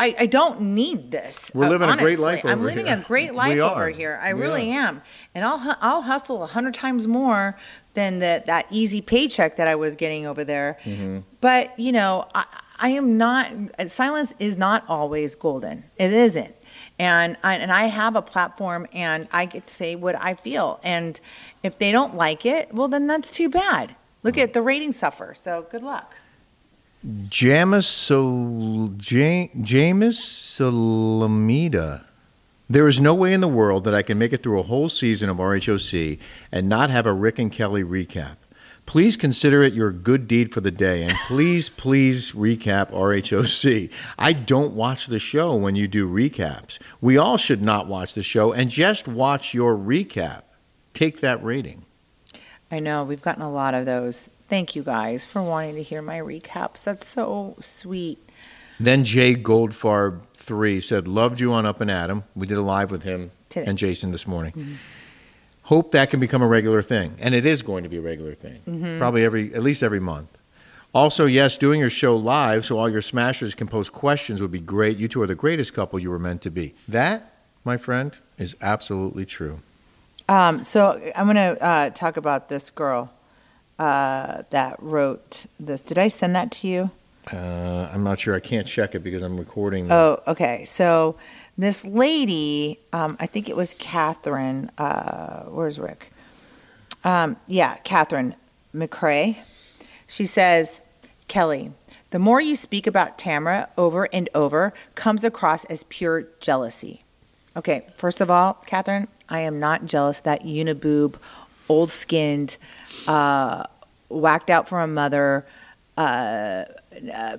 I, 0.00 0.14
I 0.20 0.26
don't 0.26 0.60
need 0.62 1.10
this. 1.10 1.52
We're 1.54 1.68
living 1.68 1.88
a 1.90 1.96
great 1.96 2.18
honestly. 2.18 2.24
life 2.24 2.44
I'm 2.46 2.62
living 2.62 2.86
here. 2.86 2.96
a 2.96 3.00
great 3.02 3.34
life 3.34 3.58
over 3.58 3.90
here. 3.90 4.18
I 4.22 4.32
We 4.32 4.40
really 4.40 4.70
are. 4.72 4.80
am, 4.80 5.02
and 5.34 5.44
I'll 5.44 5.76
I'll 5.80 6.02
hustle 6.02 6.42
a 6.42 6.46
hundred 6.46 6.74
times 6.74 7.06
more 7.06 7.58
than 7.94 8.18
the, 8.20 8.42
that 8.46 8.66
easy 8.70 9.00
paycheck 9.02 9.56
that 9.56 9.68
I 9.68 9.74
was 9.74 9.96
getting 9.96 10.24
over 10.26 10.42
there. 10.42 10.78
Mm-hmm. 10.84 11.18
But 11.40 11.78
you 11.78 11.92
know, 11.92 12.26
I, 12.34 12.46
I 12.78 12.88
am 12.90 13.18
not. 13.18 13.52
Silence 13.88 14.32
is 14.38 14.56
not 14.56 14.84
always 14.88 15.34
golden. 15.34 15.84
It 15.98 16.12
isn't, 16.14 16.54
and 16.98 17.36
I, 17.42 17.56
and 17.56 17.70
I 17.70 17.84
have 17.86 18.16
a 18.16 18.22
platform, 18.22 18.86
and 18.94 19.28
I 19.32 19.44
get 19.44 19.66
to 19.66 19.74
say 19.74 19.96
what 19.96 20.14
I 20.16 20.32
feel. 20.34 20.80
And 20.82 21.20
if 21.62 21.76
they 21.76 21.92
don't 21.92 22.14
like 22.14 22.46
it, 22.46 22.72
well, 22.72 22.88
then 22.88 23.06
that's 23.06 23.30
too 23.30 23.50
bad. 23.50 23.96
Look 24.22 24.38
at 24.38 24.54
the 24.54 24.62
ratings 24.62 24.96
suffer. 24.98 25.34
So 25.34 25.66
good 25.70 25.82
luck. 25.82 26.14
Jamis 27.06 27.84
Sol- 27.84 28.90
Jamis 28.98 30.18
Salamida. 30.58 32.04
There 32.68 32.86
is 32.86 33.00
no 33.00 33.14
way 33.14 33.32
in 33.32 33.40
the 33.40 33.48
world 33.48 33.84
that 33.84 33.94
I 33.94 34.02
can 34.02 34.18
make 34.18 34.32
it 34.34 34.42
through 34.42 34.60
a 34.60 34.64
whole 34.64 34.88
season 34.88 35.30
of 35.30 35.38
RHOC 35.38 36.18
and 36.52 36.68
not 36.68 36.90
have 36.90 37.06
a 37.06 37.12
Rick 37.12 37.38
and 37.38 37.50
Kelly 37.50 37.82
recap. 37.82 38.36
Please 38.84 39.16
consider 39.16 39.62
it 39.62 39.72
your 39.72 39.92
good 39.92 40.28
deed 40.28 40.52
for 40.52 40.60
the 40.60 40.70
day, 40.70 41.02
and 41.02 41.16
please, 41.26 41.68
please 41.76 42.32
recap 42.32 42.90
RHOC. 42.90 43.90
I 44.18 44.32
don't 44.34 44.74
watch 44.74 45.06
the 45.06 45.18
show 45.18 45.56
when 45.56 45.76
you 45.76 45.88
do 45.88 46.08
recaps. 46.08 46.78
We 47.00 47.16
all 47.16 47.38
should 47.38 47.62
not 47.62 47.86
watch 47.86 48.14
the 48.14 48.22
show 48.22 48.52
and 48.52 48.70
just 48.70 49.08
watch 49.08 49.54
your 49.54 49.74
recap. 49.74 50.42
Take 50.92 51.20
that 51.20 51.42
rating. 51.42 51.86
I 52.70 52.78
know 52.78 53.04
we've 53.04 53.22
gotten 53.22 53.42
a 53.42 53.50
lot 53.50 53.74
of 53.74 53.86
those. 53.86 54.28
Thank 54.50 54.74
you 54.74 54.82
guys 54.82 55.24
for 55.24 55.40
wanting 55.40 55.76
to 55.76 55.82
hear 55.84 56.02
my 56.02 56.18
recaps. 56.18 56.82
That's 56.82 57.06
so 57.06 57.54
sweet. 57.60 58.18
Then 58.80 59.04
Jay 59.04 59.36
Goldfarb 59.36 60.22
three 60.34 60.80
said, 60.80 61.06
"Loved 61.06 61.38
you 61.38 61.52
on 61.52 61.66
Up 61.66 61.80
and 61.80 61.88
Adam." 61.88 62.24
We 62.34 62.48
did 62.48 62.58
a 62.58 62.62
live 62.62 62.90
with 62.90 63.04
him 63.04 63.30
Today. 63.48 63.66
and 63.68 63.78
Jason 63.78 64.10
this 64.10 64.26
morning. 64.26 64.78
Hope 65.62 65.92
that 65.92 66.10
can 66.10 66.18
become 66.18 66.42
a 66.42 66.48
regular 66.48 66.82
thing, 66.82 67.14
and 67.20 67.32
it 67.32 67.46
is 67.46 67.62
going 67.62 67.84
to 67.84 67.88
be 67.88 67.98
a 67.98 68.00
regular 68.00 68.34
thing. 68.34 68.98
Probably 68.98 69.24
every, 69.24 69.54
at 69.54 69.62
least 69.62 69.84
every 69.84 70.00
month. 70.00 70.36
Also, 70.92 71.26
yes, 71.26 71.56
doing 71.56 71.78
your 71.78 71.90
show 71.90 72.16
live 72.16 72.64
so 72.64 72.76
all 72.76 72.88
your 72.88 73.02
smashers 73.02 73.54
can 73.54 73.68
post 73.68 73.92
questions 73.92 74.42
would 74.42 74.50
be 74.50 74.58
great. 74.58 74.96
You 74.96 75.06
two 75.06 75.22
are 75.22 75.28
the 75.28 75.36
greatest 75.36 75.74
couple 75.74 76.00
you 76.00 76.10
were 76.10 76.18
meant 76.18 76.42
to 76.42 76.50
be. 76.50 76.74
That, 76.88 77.36
my 77.64 77.76
friend, 77.76 78.18
is 78.36 78.56
absolutely 78.60 79.26
true. 79.26 79.60
Um, 80.28 80.64
so 80.64 81.00
I'm 81.14 81.26
going 81.26 81.36
to 81.36 81.62
uh, 81.62 81.90
talk 81.90 82.16
about 82.16 82.48
this 82.48 82.70
girl 82.70 83.12
uh, 83.80 84.42
that 84.50 84.76
wrote 84.78 85.46
this. 85.58 85.82
Did 85.82 85.96
I 85.96 86.08
send 86.08 86.36
that 86.36 86.52
to 86.52 86.68
you? 86.68 86.90
Uh, 87.32 87.88
I'm 87.92 88.04
not 88.04 88.20
sure. 88.20 88.34
I 88.34 88.40
can't 88.40 88.66
check 88.66 88.94
it 88.94 89.00
because 89.02 89.22
I'm 89.22 89.38
recording. 89.38 89.90
Oh, 89.90 90.20
okay. 90.28 90.64
So 90.66 91.16
this 91.56 91.84
lady, 91.84 92.78
um, 92.92 93.16
I 93.18 93.26
think 93.26 93.48
it 93.48 93.56
was 93.56 93.74
Catherine. 93.78 94.70
Uh, 94.76 95.44
where's 95.44 95.78
Rick? 95.80 96.12
Um, 97.04 97.38
yeah, 97.46 97.76
Catherine 97.78 98.34
McCrae. 98.74 99.38
She 100.06 100.26
says, 100.26 100.82
Kelly, 101.26 101.72
the 102.10 102.18
more 102.18 102.40
you 102.40 102.56
speak 102.56 102.86
about 102.86 103.16
Tamra 103.16 103.68
over 103.78 104.08
and 104.12 104.28
over 104.34 104.74
comes 104.94 105.24
across 105.24 105.64
as 105.66 105.84
pure 105.84 106.26
jealousy. 106.40 107.02
Okay, 107.56 107.86
first 107.96 108.20
of 108.20 108.30
all, 108.30 108.54
Catherine, 108.66 109.08
I 109.28 109.40
am 109.40 109.58
not 109.58 109.86
jealous 109.86 110.20
that 110.20 110.44
uniboob, 110.44 111.16
old 111.70 111.90
skinned, 111.90 112.56
uh, 113.06 113.64
whacked 114.08 114.50
out 114.50 114.68
from 114.68 114.90
a 114.90 114.92
mother, 114.92 115.46
uh, 115.96 116.64
uh, 117.14 117.36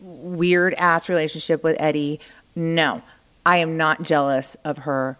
weird 0.00 0.74
ass 0.74 1.08
relationship 1.08 1.64
with 1.64 1.76
Eddie. 1.80 2.20
No, 2.54 3.02
I 3.46 3.56
am 3.58 3.76
not 3.76 4.02
jealous 4.02 4.56
of 4.64 4.78
her 4.78 5.16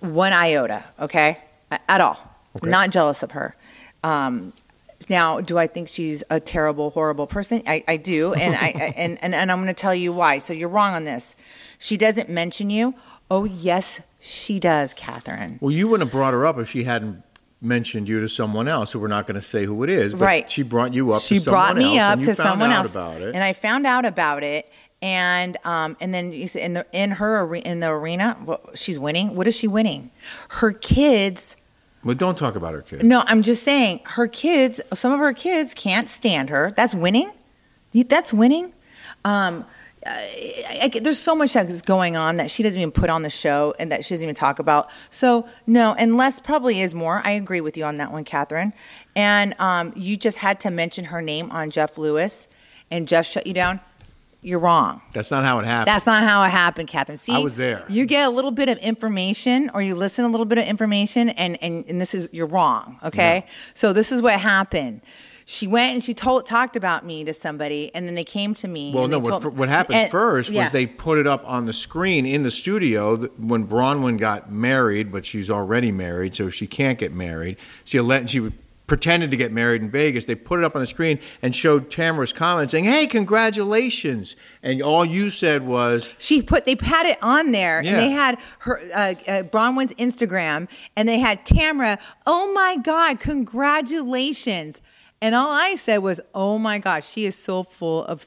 one 0.00 0.32
iota, 0.32 0.84
okay? 1.00 1.38
At 1.70 2.00
all. 2.00 2.18
Not 2.62 2.90
jealous 2.90 3.22
of 3.22 3.30
her. 3.32 3.54
Um, 4.02 4.52
now, 5.08 5.40
do 5.40 5.56
I 5.58 5.68
think 5.68 5.88
she's 5.88 6.24
a 6.30 6.40
terrible, 6.40 6.90
horrible 6.90 7.26
person? 7.28 7.62
I, 7.66 7.84
I 7.86 7.96
do, 7.96 8.32
and 8.34 8.54
I 8.54 8.66
I- 8.68 8.94
and, 8.96 9.18
and 9.22 9.34
and 9.34 9.52
I'm 9.52 9.58
going 9.58 9.68
to 9.68 9.80
tell 9.80 9.94
you 9.94 10.12
why. 10.12 10.38
So 10.38 10.52
you're 10.52 10.68
wrong 10.68 10.94
on 10.94 11.04
this. 11.04 11.36
She 11.78 11.96
doesn't 11.96 12.28
mention 12.28 12.70
you. 12.70 12.94
Oh 13.30 13.44
yes, 13.44 14.00
she 14.18 14.58
does, 14.58 14.94
Catherine. 14.94 15.58
Well, 15.60 15.70
you 15.70 15.86
wouldn't 15.88 16.08
have 16.08 16.12
brought 16.12 16.32
her 16.34 16.44
up 16.46 16.58
if 16.58 16.68
she 16.70 16.84
hadn't 16.84 17.22
mentioned 17.60 18.08
you 18.08 18.20
to 18.20 18.28
someone 18.28 18.68
else. 18.68 18.90
So 18.90 18.98
we're 18.98 19.08
not 19.08 19.26
going 19.26 19.34
to 19.34 19.40
say 19.40 19.64
who 19.64 19.82
it 19.82 19.90
is. 19.90 20.12
But 20.12 20.20
right. 20.20 20.50
She 20.50 20.62
brought 20.62 20.94
you 20.94 21.12
up. 21.12 21.22
She 21.22 21.36
to 21.36 21.40
someone 21.40 21.60
brought 21.60 21.76
me 21.76 21.98
else, 21.98 22.18
up 22.18 22.24
to 22.24 22.34
someone 22.34 22.70
else, 22.70 22.94
about 22.94 23.20
it. 23.20 23.34
and 23.34 23.42
I 23.42 23.52
found 23.52 23.86
out 23.86 24.04
about 24.04 24.42
it. 24.42 24.70
And 25.00 25.56
um, 25.64 25.96
and 26.00 26.12
then 26.12 26.32
you 26.32 26.48
see 26.48 26.60
in 26.60 26.74
the 26.74 26.86
in 26.92 27.12
her 27.12 27.54
in 27.54 27.80
the 27.80 27.88
arena, 27.88 28.36
well, 28.44 28.60
she's 28.74 28.98
winning. 28.98 29.36
What 29.36 29.46
is 29.46 29.56
she 29.56 29.68
winning? 29.68 30.10
Her 30.48 30.72
kids. 30.72 31.56
Well, 32.04 32.16
don't 32.16 32.36
talk 32.36 32.56
about 32.56 32.74
her 32.74 32.82
kids. 32.82 33.04
No, 33.04 33.22
I'm 33.26 33.42
just 33.42 33.62
saying 33.62 34.00
her 34.04 34.26
kids. 34.26 34.80
Some 34.94 35.12
of 35.12 35.20
her 35.20 35.32
kids 35.32 35.72
can't 35.74 36.08
stand 36.08 36.50
her. 36.50 36.72
That's 36.74 36.94
winning. 36.96 37.30
That's 37.92 38.32
winning. 38.32 38.72
Um, 39.24 39.64
I, 40.10 40.90
I, 40.94 40.98
there's 41.00 41.18
so 41.18 41.34
much 41.34 41.54
that 41.54 41.66
is 41.66 41.82
going 41.82 42.16
on 42.16 42.36
that 42.36 42.50
she 42.50 42.62
doesn't 42.62 42.80
even 42.80 42.92
put 42.92 43.10
on 43.10 43.22
the 43.22 43.30
show 43.30 43.74
and 43.78 43.92
that 43.92 44.04
she 44.04 44.14
doesn't 44.14 44.24
even 44.24 44.34
talk 44.34 44.58
about. 44.58 44.88
So 45.10 45.48
no, 45.66 45.94
and 45.94 46.16
less 46.16 46.40
probably 46.40 46.80
is 46.80 46.94
more. 46.94 47.22
I 47.24 47.30
agree 47.32 47.60
with 47.60 47.76
you 47.76 47.84
on 47.84 47.98
that 47.98 48.12
one, 48.12 48.24
Catherine. 48.24 48.72
And 49.16 49.54
um, 49.58 49.92
you 49.96 50.16
just 50.16 50.38
had 50.38 50.60
to 50.60 50.70
mention 50.70 51.06
her 51.06 51.20
name 51.20 51.50
on 51.50 51.70
Jeff 51.70 51.98
Lewis, 51.98 52.48
and 52.90 53.08
Jeff 53.08 53.26
shut 53.26 53.46
you 53.46 53.54
down. 53.54 53.80
You're 54.40 54.60
wrong. 54.60 55.02
That's 55.12 55.32
not 55.32 55.44
how 55.44 55.58
it 55.58 55.64
happened. 55.64 55.88
That's 55.88 56.06
not 56.06 56.22
how 56.22 56.44
it 56.44 56.50
happened, 56.50 56.88
Catherine. 56.88 57.18
See, 57.18 57.34
I 57.34 57.40
was 57.40 57.56
there. 57.56 57.84
You 57.88 58.06
get 58.06 58.28
a 58.28 58.30
little 58.30 58.52
bit 58.52 58.68
of 58.68 58.78
information, 58.78 59.68
or 59.74 59.82
you 59.82 59.96
listen 59.96 60.24
a 60.24 60.28
little 60.28 60.46
bit 60.46 60.58
of 60.58 60.64
information, 60.64 61.30
and 61.30 61.60
and, 61.60 61.84
and 61.88 62.00
this 62.00 62.14
is 62.14 62.28
you're 62.32 62.46
wrong. 62.46 62.98
Okay, 63.02 63.46
so 63.74 63.92
this 63.92 64.12
is 64.12 64.22
what 64.22 64.38
happened. 64.38 65.00
She 65.50 65.66
went 65.66 65.94
and 65.94 66.04
she 66.04 66.12
told 66.12 66.44
talked 66.44 66.76
about 66.76 67.06
me 67.06 67.24
to 67.24 67.32
somebody, 67.32 67.90
and 67.94 68.06
then 68.06 68.14
they 68.14 68.22
came 68.22 68.52
to 68.52 68.68
me. 68.68 68.92
Well, 68.94 69.08
no. 69.08 69.18
What, 69.18 69.54
what 69.54 69.70
happened 69.70 69.96
and- 69.96 70.10
first 70.10 70.50
yeah. 70.50 70.64
was 70.64 70.72
they 70.72 70.86
put 70.86 71.16
it 71.16 71.26
up 71.26 71.42
on 71.48 71.64
the 71.64 71.72
screen 71.72 72.26
in 72.26 72.42
the 72.42 72.50
studio 72.50 73.16
when 73.38 73.66
Braunwyn 73.66 74.18
got 74.18 74.52
married, 74.52 75.10
but 75.10 75.24
she's 75.24 75.48
already 75.50 75.90
married, 75.90 76.34
so 76.34 76.50
she 76.50 76.66
can't 76.66 76.98
get 76.98 77.14
married. 77.14 77.56
She 77.84 77.98
let 77.98 78.28
she 78.28 78.52
pretended 78.86 79.30
to 79.30 79.38
get 79.38 79.50
married 79.50 79.80
in 79.80 79.90
Vegas. 79.90 80.26
They 80.26 80.34
put 80.34 80.58
it 80.58 80.66
up 80.66 80.74
on 80.74 80.82
the 80.82 80.86
screen 80.86 81.18
and 81.40 81.56
showed 81.56 81.88
Tamra's 81.88 82.34
comment 82.34 82.70
saying, 82.70 82.84
"Hey, 82.84 83.06
congratulations!" 83.06 84.36
And 84.62 84.82
all 84.82 85.06
you 85.06 85.30
said 85.30 85.66
was, 85.66 86.10
She 86.18 86.42
put 86.42 86.66
they 86.66 86.76
had 86.78 87.06
it 87.06 87.16
on 87.22 87.52
there, 87.52 87.82
Yeah. 87.82 87.92
and 87.92 87.98
they 87.98 88.10
had 88.10 88.38
her 88.58 88.78
uh, 88.94 89.14
uh, 89.26 89.42
Braunwyn's 89.44 89.94
Instagram, 89.94 90.68
and 90.94 91.08
they 91.08 91.18
had 91.20 91.46
Tamra. 91.46 91.98
Oh 92.26 92.52
my 92.52 92.76
God! 92.76 93.18
Congratulations! 93.18 94.82
And 95.20 95.34
all 95.34 95.50
I 95.50 95.74
said 95.74 95.98
was, 95.98 96.20
"Oh 96.34 96.58
my 96.58 96.78
God, 96.78 97.02
she 97.04 97.24
is 97.24 97.36
so 97.36 97.62
full 97.62 98.04
of 98.04 98.26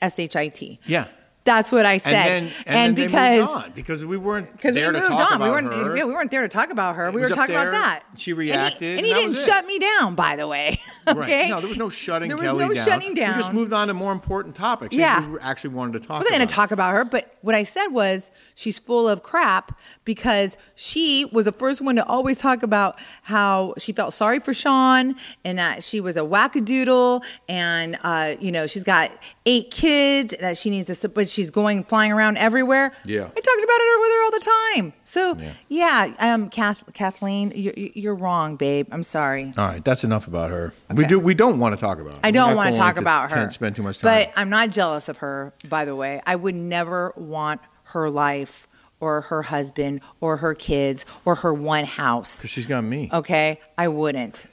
shit." 0.00 0.78
"Yeah." 0.86 1.08
That's 1.44 1.72
what 1.72 1.84
I 1.86 1.98
said. 1.98 2.12
And 2.12 2.46
then, 2.46 2.52
and, 2.66 2.76
then 2.76 2.94
because 2.94 3.12
they 3.12 3.40
moved 3.40 3.64
on 3.64 3.72
because 3.72 4.04
we 4.04 4.16
weren't 4.16 4.52
because 4.52 4.74
there 4.74 4.92
we 4.92 4.94
to 4.94 5.00
moved 5.00 5.10
talk 5.12 5.32
on, 5.32 5.40
we 5.40 5.46
about 5.48 5.64
weren't. 5.64 5.98
her. 5.98 6.06
We 6.06 6.12
weren't 6.12 6.30
there 6.30 6.42
to 6.42 6.48
talk 6.48 6.70
about 6.70 6.94
her. 6.94 7.10
We 7.10 7.20
were 7.20 7.28
talking 7.30 7.54
there, 7.56 7.68
about 7.68 7.72
that. 7.72 8.02
she 8.16 8.30
And 8.30 8.40
he- 8.42 8.48
reacted, 8.50 8.82
and 8.90 8.98
and 8.98 9.06
he, 9.06 9.12
didn't 9.12 9.30
was 9.30 9.40
it. 9.40 9.44
shut 9.50 9.66
me 9.66 9.78
down. 9.80 10.14
By 10.14 10.36
the 10.36 10.46
way, 10.46 10.78
Right. 11.06 11.16
okay. 11.18 11.48
No, 11.48 11.58
there 11.60 11.68
was 11.68 11.78
no 11.78 11.88
shutting 11.88 12.28
down. 12.28 12.38
There 12.38 12.52
was 12.52 12.58
Kelly 12.58 12.68
no 12.68 12.74
down. 12.74 12.86
shutting 12.86 13.08
We 13.14 13.16
just 13.16 13.52
moved 13.52 13.72
on 13.72 13.88
to 13.88 13.94
more 13.94 14.12
important 14.12 14.54
topics. 14.54 14.94
Yeah. 14.94 15.28
we 15.28 15.38
actually 15.40 15.70
wanted 15.74 16.00
to 16.00 16.06
talk. 16.06 16.16
I 16.16 16.18
wasn't 16.18 16.36
going 16.36 16.46
to 16.48 16.54
talk 16.54 16.70
about 16.70 16.92
her, 16.92 17.04
but 17.04 17.34
what 17.40 17.56
I 17.56 17.64
said 17.64 17.88
was 17.88 18.30
she's 18.54 18.78
full 18.78 19.08
of 19.08 19.24
crap 19.24 19.76
because 20.04 20.56
she 20.76 21.24
was 21.32 21.46
the 21.46 21.52
first 21.52 21.80
one 21.82 21.96
to 21.96 22.06
always 22.06 22.38
talk 22.38 22.62
about 22.62 23.00
how 23.22 23.74
she 23.78 23.92
felt 23.92 24.12
sorry 24.12 24.38
for 24.38 24.54
Sean 24.54 25.16
and 25.44 25.58
that 25.58 25.82
she 25.82 26.00
was 26.00 26.16
a 26.16 26.20
wackadoodle 26.20 27.22
and 27.48 27.98
uh, 28.04 28.34
you 28.40 28.52
know 28.52 28.66
she's 28.68 28.84
got 28.84 29.10
eight 29.46 29.70
kids 29.70 30.34
that 30.40 30.56
she 30.56 30.70
needs 30.70 31.00
to, 31.00 31.08
but 31.08 31.28
she's 31.28 31.50
going 31.50 31.84
flying 31.84 32.12
around 32.12 32.38
everywhere. 32.38 32.92
Yeah. 33.06 33.22
I 33.22 33.26
talked 33.26 33.36
about 33.36 33.48
it 33.48 34.00
with 34.00 34.10
her 34.10 34.24
all 34.24 34.30
the 34.30 34.50
time. 34.74 34.92
So 35.04 35.52
yeah, 35.68 36.14
um, 36.18 36.48
Kath, 36.48 36.84
Kathleen, 36.94 37.52
you're, 37.54 37.74
you're 37.76 38.14
wrong, 38.14 38.56
babe. 38.56 38.88
I'm 38.92 39.02
sorry. 39.02 39.52
All 39.56 39.66
right, 39.66 39.84
that's 39.84 40.04
enough 40.04 40.26
about 40.26 40.50
her. 40.50 40.72
We 40.94 41.06
do. 41.06 41.18
We 41.18 41.34
don't 41.34 41.58
want 41.58 41.74
to 41.74 41.80
talk 41.80 41.98
about. 41.98 42.14
Her. 42.14 42.20
I 42.24 42.30
don't 42.30 42.54
want 42.54 42.72
to 42.72 42.78
talk 42.78 42.96
about 42.96 43.30
her. 43.30 43.36
Can't 43.36 43.52
spend 43.52 43.76
too 43.76 43.82
much 43.82 44.00
time. 44.00 44.26
But 44.26 44.32
I'm 44.36 44.50
not 44.50 44.70
jealous 44.70 45.08
of 45.08 45.18
her, 45.18 45.52
by 45.68 45.84
the 45.84 45.96
way. 45.96 46.20
I 46.26 46.36
would 46.36 46.54
never 46.54 47.12
want 47.16 47.60
her 47.84 48.08
life 48.10 48.68
or 49.00 49.22
her 49.22 49.42
husband 49.42 50.00
or 50.20 50.38
her 50.38 50.54
kids 50.54 51.04
or 51.24 51.34
her 51.36 51.52
one 51.52 51.84
house. 51.84 52.46
she's 52.46 52.66
got 52.66 52.82
me. 52.82 53.10
Okay? 53.12 53.58
I 53.76 53.88
wouldn't. 53.88 54.46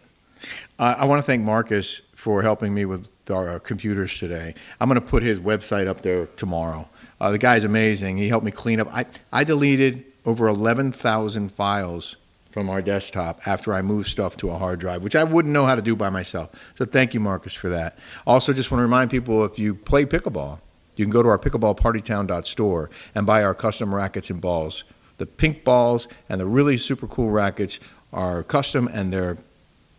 Uh, 0.77 0.96
I 0.98 1.05
want 1.05 1.19
to 1.19 1.24
thank 1.24 1.43
Marcus 1.43 2.01
for 2.15 2.41
helping 2.41 2.74
me 2.74 2.86
with 2.86 3.08
our 3.30 3.50
uh, 3.50 3.60
computers 3.60 4.18
today. 4.18 4.54
I'm 4.80 4.90
going 4.90 5.00
to 5.00 5.06
put 5.06 5.24
his 5.24 5.40
website 5.40 5.88
up 5.88 6.02
there 6.02 6.26
tomorrow. 6.26 6.90
Uh, 7.20 7.32
the 7.32 7.38
guy's 7.38 7.64
amazing. 7.64 8.18
He 8.18 8.28
helped 8.28 8.46
me 8.46 8.52
clean 8.52 8.80
up. 8.80 8.88
I, 8.92 9.06
I 9.32 9.44
deleted 9.44 10.06
over 10.26 10.48
11,000 10.48 11.52
files 11.52 12.18
from 12.50 12.70
our 12.70 12.82
desktop 12.82 13.48
after 13.48 13.74
I 13.74 13.82
moved 13.82 14.08
stuff 14.08 14.38
to 14.38 14.50
a 14.50 14.58
hard 14.58 14.80
drive, 14.80 15.04
which 15.04 15.16
I 15.16 15.24
wouldn't 15.24 15.54
know 15.54 15.66
how 15.66 15.76
to 15.76 15.82
do 15.82 15.96
by 15.96 16.10
myself. 16.10 16.74
So 16.78 16.86
thank 16.86 17.14
you, 17.14 17.20
Marcus, 17.20 17.54
for 17.54 17.70
that. 17.70 17.98
Also, 18.26 18.54
just 18.54 18.72
want 18.72 18.80
to 18.80 18.84
remind 18.84 19.12
people 19.12 19.46
if 19.46 19.60
you 19.60 19.76
play 19.76 20.06
pickleball, 20.06 20.60
you 20.96 21.06
can 21.06 21.12
go 21.12 21.22
to 21.22 21.30
our 21.30 21.38
pickleballpartytown.store 21.38 22.90
and 23.16 23.26
buy 23.26 23.44
our 23.44 23.54
custom 23.54 23.94
rackets 23.94 24.30
and 24.30 24.42
balls. 24.42 24.84
The 25.18 25.26
pink 25.26 25.64
balls 25.64 26.08
and 26.28 26.42
the 26.42 26.46
really 26.46 26.78
super 26.78 27.08
cool 27.08 27.30
rackets 27.30 27.80
are 28.12 28.44
custom 28.44 28.90
and 28.92 29.14
they're 29.14 29.38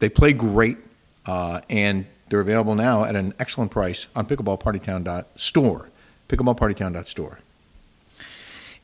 they 0.01 0.09
play 0.09 0.33
great, 0.33 0.79
uh, 1.27 1.61
and 1.69 2.07
they're 2.31 2.41
available 2.41 2.75
now 2.75 3.05
at 3.05 3.17
an 3.17 3.35
excellent 3.39 3.71
price 3.71 4.07
on 4.15 4.27
pickleballpartytown.store. 4.27 5.89
Pickleballpartytown.store. 6.29 7.41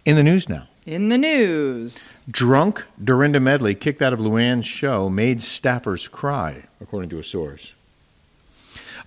In 0.04 0.16
the 0.16 0.22
news 0.22 0.48
now. 0.48 0.68
In 0.84 1.08
the 1.08 1.18
news. 1.18 2.16
Drunk 2.30 2.84
Dorinda 3.02 3.40
Medley, 3.40 3.74
kicked 3.74 4.02
out 4.02 4.12
of 4.12 4.18
Luann's 4.18 4.66
show, 4.66 5.08
made 5.08 5.38
staffers 5.38 6.10
cry, 6.10 6.64
according 6.80 7.10
to 7.10 7.18
a 7.18 7.24
source. 7.24 7.72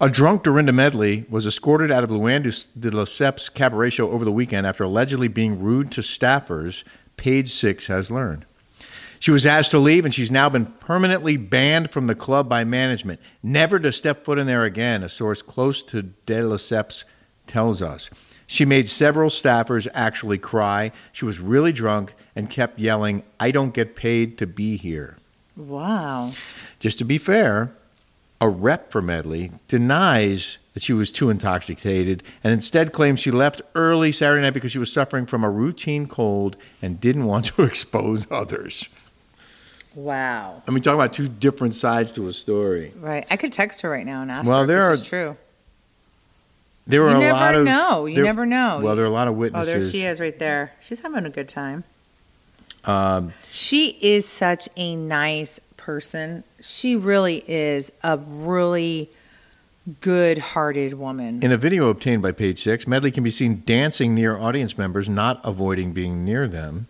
A 0.01 0.09
drunk 0.09 0.43
Dorinda 0.43 0.71
Medley 0.71 1.25
was 1.29 1.45
escorted 1.45 1.91
out 1.91 2.05
of 2.05 2.09
Luann 2.09 2.43
de 2.43 2.89
Lesseps 2.91 3.53
cabaret 3.53 3.89
show 3.89 4.09
over 4.09 4.23
the 4.23 4.31
weekend 4.31 4.65
after 4.65 4.85
allegedly 4.85 5.27
being 5.27 5.61
rude 5.61 5.91
to 5.91 6.01
staffers, 6.01 6.83
Page 7.17 7.49
Six 7.49 7.87
has 7.87 8.09
learned. 8.09 8.45
She 9.19 9.31
was 9.31 9.45
asked 9.45 9.71
to 9.71 9.79
leave, 9.79 10.05
and 10.05 10.13
she's 10.13 10.31
now 10.31 10.49
been 10.49 10.65
permanently 10.65 11.35
banned 11.35 11.91
from 11.91 12.07
the 12.07 12.15
club 12.15 12.47
by 12.47 12.63
management, 12.63 13.19
never 13.43 13.77
to 13.79 13.91
step 13.91 14.23
foot 14.23 14.39
in 14.39 14.47
there 14.47 14.63
again, 14.63 15.03
a 15.03 15.09
source 15.09 15.41
close 15.41 15.83
to 15.83 16.03
De 16.03 16.41
Lesseps 16.41 17.03
tells 17.45 17.81
us. 17.81 18.09
She 18.47 18.65
made 18.65 18.87
several 18.87 19.29
staffers 19.29 19.87
actually 19.93 20.37
cry. 20.39 20.91
She 21.11 21.25
was 21.25 21.39
really 21.39 21.71
drunk 21.71 22.15
and 22.35 22.49
kept 22.49 22.79
yelling, 22.79 23.23
I 23.39 23.51
don't 23.51 23.73
get 23.73 23.95
paid 23.95 24.37
to 24.39 24.47
be 24.47 24.77
here. 24.77 25.17
Wow. 25.55 26.31
Just 26.79 26.97
to 26.99 27.05
be 27.05 27.17
fair, 27.17 27.75
a 28.41 28.47
rep 28.47 28.91
for 28.91 29.01
Medley 29.01 29.51
denies 29.67 30.57
that 30.73 30.81
she 30.81 30.93
was 30.93 31.11
too 31.11 31.29
intoxicated 31.29 32.23
and 32.43 32.53
instead 32.53 32.93
claims 32.93 33.19
she 33.19 33.31
left 33.31 33.61
early 33.75 34.11
Saturday 34.11 34.41
night 34.41 34.53
because 34.53 34.71
she 34.71 34.79
was 34.79 34.91
suffering 34.91 35.25
from 35.25 35.43
a 35.43 35.49
routine 35.49 36.07
cold 36.07 36.55
and 36.81 37.01
didn't 37.01 37.25
want 37.25 37.47
to 37.47 37.63
expose 37.63 38.25
others. 38.31 38.87
Wow. 39.95 40.61
I 40.67 40.71
mean, 40.71 40.81
talking 40.83 40.99
about 40.99 41.13
two 41.13 41.27
different 41.27 41.75
sides 41.75 42.11
to 42.13 42.27
a 42.27 42.33
story. 42.33 42.93
Right. 42.99 43.25
I 43.31 43.37
could 43.37 43.51
text 43.51 43.81
her 43.81 43.89
right 43.89 44.05
now 44.05 44.21
and 44.21 44.31
ask 44.31 44.47
Well, 44.47 44.59
her 44.59 44.63
if 44.63 44.67
there 44.67 44.77
this 44.91 44.99
are- 44.99 45.03
is 45.03 45.07
true. 45.07 45.37
There 46.87 47.01
were 47.03 47.11
You 47.11 47.17
a 47.17 47.33
lot 47.33 47.53
of 47.55 47.65
know. 47.65 48.05
You 48.07 48.15
there- 48.15 48.23
never 48.23 48.45
know. 48.45 48.79
Well, 48.81 48.95
there 48.95 49.05
are 49.05 49.07
a 49.07 49.11
lot 49.11 49.27
of 49.27 49.35
witnesses. 49.35 49.69
Oh, 49.69 49.79
there 49.79 49.89
she 49.89 50.03
is 50.03 50.19
right 50.19 50.37
there. 50.39 50.73
She's 50.81 51.01
having 51.01 51.25
a 51.25 51.29
good 51.29 51.47
time. 51.49 51.83
Um, 52.85 53.33
She 53.49 53.97
is 54.01 54.27
such 54.27 54.69
a 54.75 54.95
nice 54.95 55.59
person. 55.77 56.43
She 56.61 56.95
really 56.95 57.43
is 57.47 57.91
a 58.03 58.17
really 58.17 59.09
good-hearted 60.01 60.93
woman. 60.93 61.41
in 61.43 61.51
a 61.51 61.57
video 61.57 61.89
obtained 61.89 62.21
by 62.21 62.31
Page 62.31 62.61
Six, 62.63 62.87
Medley 62.87 63.11
can 63.11 63.23
be 63.23 63.29
seen 63.29 63.63
dancing 63.65 64.13
near 64.15 64.37
audience 64.37 64.77
members, 64.77 65.09
not 65.09 65.41
avoiding 65.43 65.93
being 65.93 66.23
near 66.23 66.47
them. 66.47 66.87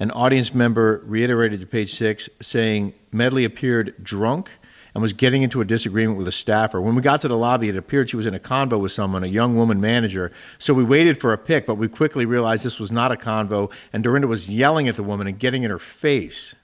An 0.00 0.10
audience 0.12 0.54
member 0.54 1.02
reiterated 1.04 1.60
to 1.60 1.66
Page 1.66 1.94
Six, 1.94 2.28
saying 2.40 2.94
Medley 3.10 3.44
appeared 3.44 3.94
drunk 4.02 4.50
and 4.94 5.02
was 5.02 5.12
getting 5.12 5.42
into 5.42 5.60
a 5.60 5.64
disagreement 5.64 6.18
with 6.18 6.28
a 6.28 6.32
staffer. 6.32 6.80
When 6.80 6.94
we 6.94 7.02
got 7.02 7.20
to 7.22 7.28
the 7.28 7.36
lobby, 7.36 7.68
it 7.68 7.76
appeared 7.76 8.10
she 8.10 8.16
was 8.16 8.26
in 8.26 8.34
a 8.34 8.38
convo 8.38 8.80
with 8.80 8.92
someone, 8.92 9.24
a 9.24 9.28
young 9.28 9.56
woman 9.56 9.80
manager. 9.80 10.32
So 10.58 10.72
we 10.72 10.84
waited 10.84 11.20
for 11.20 11.32
a 11.32 11.38
pick, 11.38 11.66
but 11.66 11.74
we 11.76 11.88
quickly 11.88 12.26
realized 12.26 12.64
this 12.64 12.78
was 12.78 12.92
not 12.92 13.12
a 13.12 13.16
convo, 13.16 13.72
and 13.92 14.02
Dorinda 14.02 14.28
was 14.28 14.48
yelling 14.48 14.88
at 14.88 14.96
the 14.96 15.02
woman 15.02 15.26
and 15.26 15.38
getting 15.38 15.62
in 15.62 15.70
her 15.70 15.78
face. 15.78 16.54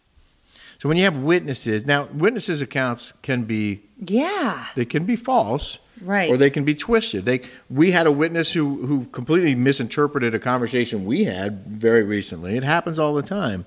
So 0.79 0.89
when 0.89 0.99
you 0.99 1.05
have 1.05 1.17
witnesses, 1.17 1.87
now 1.87 2.05
witnesses' 2.13 2.61
accounts 2.61 3.13
can 3.23 3.45
be 3.45 3.83
yeah. 3.99 4.67
they 4.75 4.85
can 4.85 5.05
be 5.05 5.17
false, 5.17 5.79
Right. 6.01 6.31
Or 6.31 6.37
they 6.37 6.51
can 6.51 6.65
be 6.65 6.75
twisted. 6.75 7.25
They 7.25 7.43
we 7.71 7.93
had 7.93 8.07
a 8.07 8.13
witness 8.13 8.53
who 8.53 8.87
who 8.87 9.07
completely 9.07 9.55
misinterpreted 9.55 10.35
a 10.35 10.39
conversation 10.39 11.05
we 11.05 11.25
had 11.25 11.67
very 11.67 12.03
recently. 12.03 12.57
It 12.57 12.65
happens 12.65 12.99
all 12.99 13.15
the 13.15 13.23
time. 13.23 13.65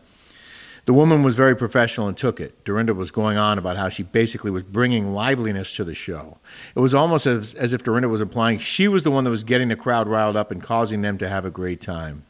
The 0.86 0.94
woman 0.94 1.22
was 1.22 1.36
very 1.36 1.54
professional 1.54 2.08
and 2.08 2.16
took 2.16 2.40
it. 2.40 2.64
Dorinda 2.64 2.94
was 2.94 3.12
going 3.12 3.38
on 3.38 3.58
about 3.58 3.76
how 3.76 3.90
she 3.90 4.04
basically 4.04 4.52
was 4.52 4.64
bringing 4.64 5.14
liveliness 5.14 5.76
to 5.76 5.84
the 5.84 5.94
show. 5.94 6.38
It 6.76 6.80
was 6.80 6.96
almost 6.96 7.26
as, 7.26 7.54
as 7.56 7.74
if 7.74 7.84
Dorinda 7.84 8.08
was 8.08 8.22
implying 8.22 8.58
she 8.60 8.88
was 8.88 9.04
the 9.04 9.12
one 9.12 9.26
that 9.26 9.30
was 9.30 9.44
getting 9.44 9.68
the 9.68 9.76
crowd 9.76 10.08
riled 10.08 10.38
up 10.38 10.50
and 10.50 10.64
causing 10.64 11.02
them 11.02 11.18
to 11.18 11.28
have 11.28 11.44
a 11.44 11.52
great 11.52 11.82
time. 11.82 12.24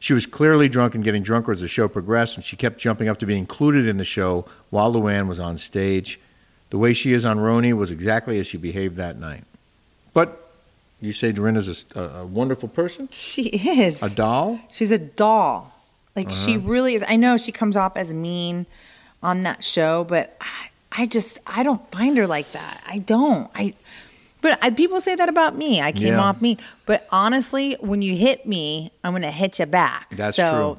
She 0.00 0.12
was 0.12 0.26
clearly 0.26 0.68
drunk 0.68 0.96
and 0.96 1.04
getting 1.04 1.22
drunker 1.22 1.52
as 1.52 1.60
the 1.60 1.68
show 1.68 1.86
progressed, 1.86 2.36
and 2.36 2.44
she 2.44 2.56
kept 2.56 2.78
jumping 2.78 3.08
up 3.08 3.18
to 3.18 3.26
be 3.26 3.38
included 3.38 3.86
in 3.86 3.96
the 3.96 4.04
show 4.04 4.44
while 4.70 4.92
Luann 4.92 5.28
was 5.28 5.38
on 5.38 5.56
stage. 5.56 6.18
The 6.70 6.78
way 6.78 6.92
she 6.92 7.12
is 7.12 7.24
on 7.24 7.38
RHONY 7.38 7.72
was 7.74 7.90
exactly 7.90 8.38
as 8.38 8.46
she 8.46 8.58
behaved 8.58 8.96
that 8.96 9.18
night. 9.18 9.44
But 10.12 10.50
you 11.00 11.12
say 11.12 11.32
Dorinda's 11.32 11.86
a, 11.94 12.00
a 12.00 12.26
wonderful 12.26 12.68
person? 12.68 13.08
She 13.10 13.44
is. 13.48 14.02
A 14.02 14.14
doll? 14.14 14.60
She's 14.70 14.90
a 14.90 14.98
doll. 14.98 15.74
Like 16.16 16.30
she 16.30 16.56
Uh-huh. 16.56 16.68
really 16.68 16.94
is. 16.94 17.04
I 17.08 17.16
know 17.16 17.36
she 17.36 17.52
comes 17.52 17.76
off 17.76 17.96
as 17.96 18.12
mean 18.12 18.66
on 19.22 19.44
that 19.44 19.62
show, 19.64 20.04
but 20.04 20.36
I, 20.40 21.02
I 21.02 21.06
just 21.06 21.38
I 21.46 21.62
don't 21.62 21.88
find 21.92 22.16
her 22.18 22.26
like 22.26 22.50
that. 22.52 22.82
I 22.86 22.98
don't. 22.98 23.50
I 23.54 23.74
but 24.40 24.58
I, 24.62 24.70
people 24.70 25.00
say 25.00 25.14
that 25.14 25.28
about 25.28 25.56
me. 25.56 25.80
I 25.80 25.90
came 25.92 26.08
Yeah. 26.14 26.20
off 26.20 26.40
mean, 26.42 26.58
but 26.86 27.06
honestly, 27.10 27.76
when 27.80 28.02
you 28.02 28.14
hit 28.16 28.46
me, 28.46 28.90
I'm 29.02 29.12
going 29.12 29.22
to 29.22 29.30
hit 29.32 29.58
you 29.58 29.66
back. 29.66 30.10
That's 30.10 30.36
so 30.36 30.52
true. 30.52 30.70
Uh, 30.70 30.74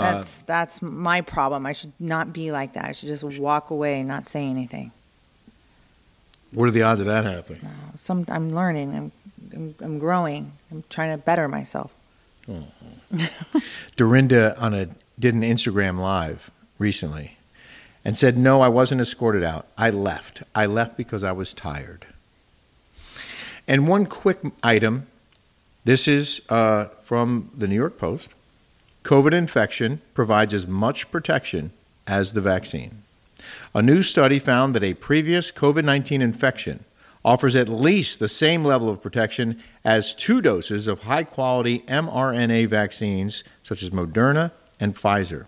that's 0.00 0.38
that's 0.38 0.78
that's 0.78 0.82
my 0.82 1.20
problem. 1.20 1.66
I 1.66 1.72
should 1.72 1.92
not 1.98 2.32
be 2.32 2.50
like 2.50 2.74
that. 2.74 2.86
I 2.86 2.92
should 2.92 3.08
just 3.08 3.24
walk 3.38 3.70
away 3.70 4.00
and 4.00 4.08
not 4.08 4.26
say 4.26 4.44
anything. 4.44 4.92
What 6.52 6.68
are 6.68 6.70
the 6.70 6.82
odds 6.82 7.00
of 7.00 7.06
that 7.06 7.24
happening? 7.24 7.64
Uh, 7.64 7.96
some 7.96 8.24
I'm 8.28 8.54
learning. 8.54 8.94
I'm 8.94 9.12
I'm, 9.54 9.74
I'm 9.80 9.98
growing. 9.98 10.52
I'm 10.70 10.84
trying 10.88 11.16
to 11.16 11.22
better 11.22 11.48
myself. 11.48 11.92
Uh-huh. 12.48 13.60
Dorinda 13.96 14.58
on 14.60 14.74
a 14.74 14.88
did 15.18 15.34
an 15.34 15.42
Instagram 15.42 15.98
live 15.98 16.50
recently 16.78 17.38
and 18.04 18.16
said, 18.16 18.36
"No, 18.36 18.60
I 18.60 18.68
wasn't 18.68 19.00
escorted 19.00 19.42
out. 19.42 19.66
I 19.78 19.90
left. 19.90 20.42
I 20.54 20.66
left 20.66 20.96
because 20.96 21.24
I 21.24 21.32
was 21.32 21.54
tired." 21.54 22.06
And 23.66 23.88
one 23.88 24.06
quick 24.06 24.40
item. 24.62 25.06
This 25.84 26.08
is 26.08 26.40
uh, 26.48 26.86
from 27.02 27.50
the 27.56 27.68
New 27.68 27.74
York 27.74 27.98
Post. 27.98 28.30
COVID 29.04 29.34
infection 29.34 30.00
provides 30.14 30.54
as 30.54 30.66
much 30.66 31.10
protection 31.10 31.72
as 32.06 32.32
the 32.32 32.40
vaccine. 32.40 33.02
A 33.74 33.82
new 33.82 34.02
study 34.02 34.38
found 34.38 34.74
that 34.74 34.82
a 34.82 34.94
previous 34.94 35.52
COVID 35.52 35.84
19 35.84 36.22
infection 36.22 36.84
offers 37.22 37.54
at 37.54 37.68
least 37.68 38.18
the 38.18 38.28
same 38.28 38.64
level 38.64 38.88
of 38.88 39.02
protection 39.02 39.62
as 39.84 40.14
two 40.14 40.40
doses 40.40 40.86
of 40.86 41.02
high 41.02 41.22
quality 41.22 41.80
mRNA 41.80 42.66
vaccines, 42.68 43.44
such 43.62 43.82
as 43.82 43.90
Moderna 43.90 44.52
and 44.80 44.96
Pfizer. 44.96 45.44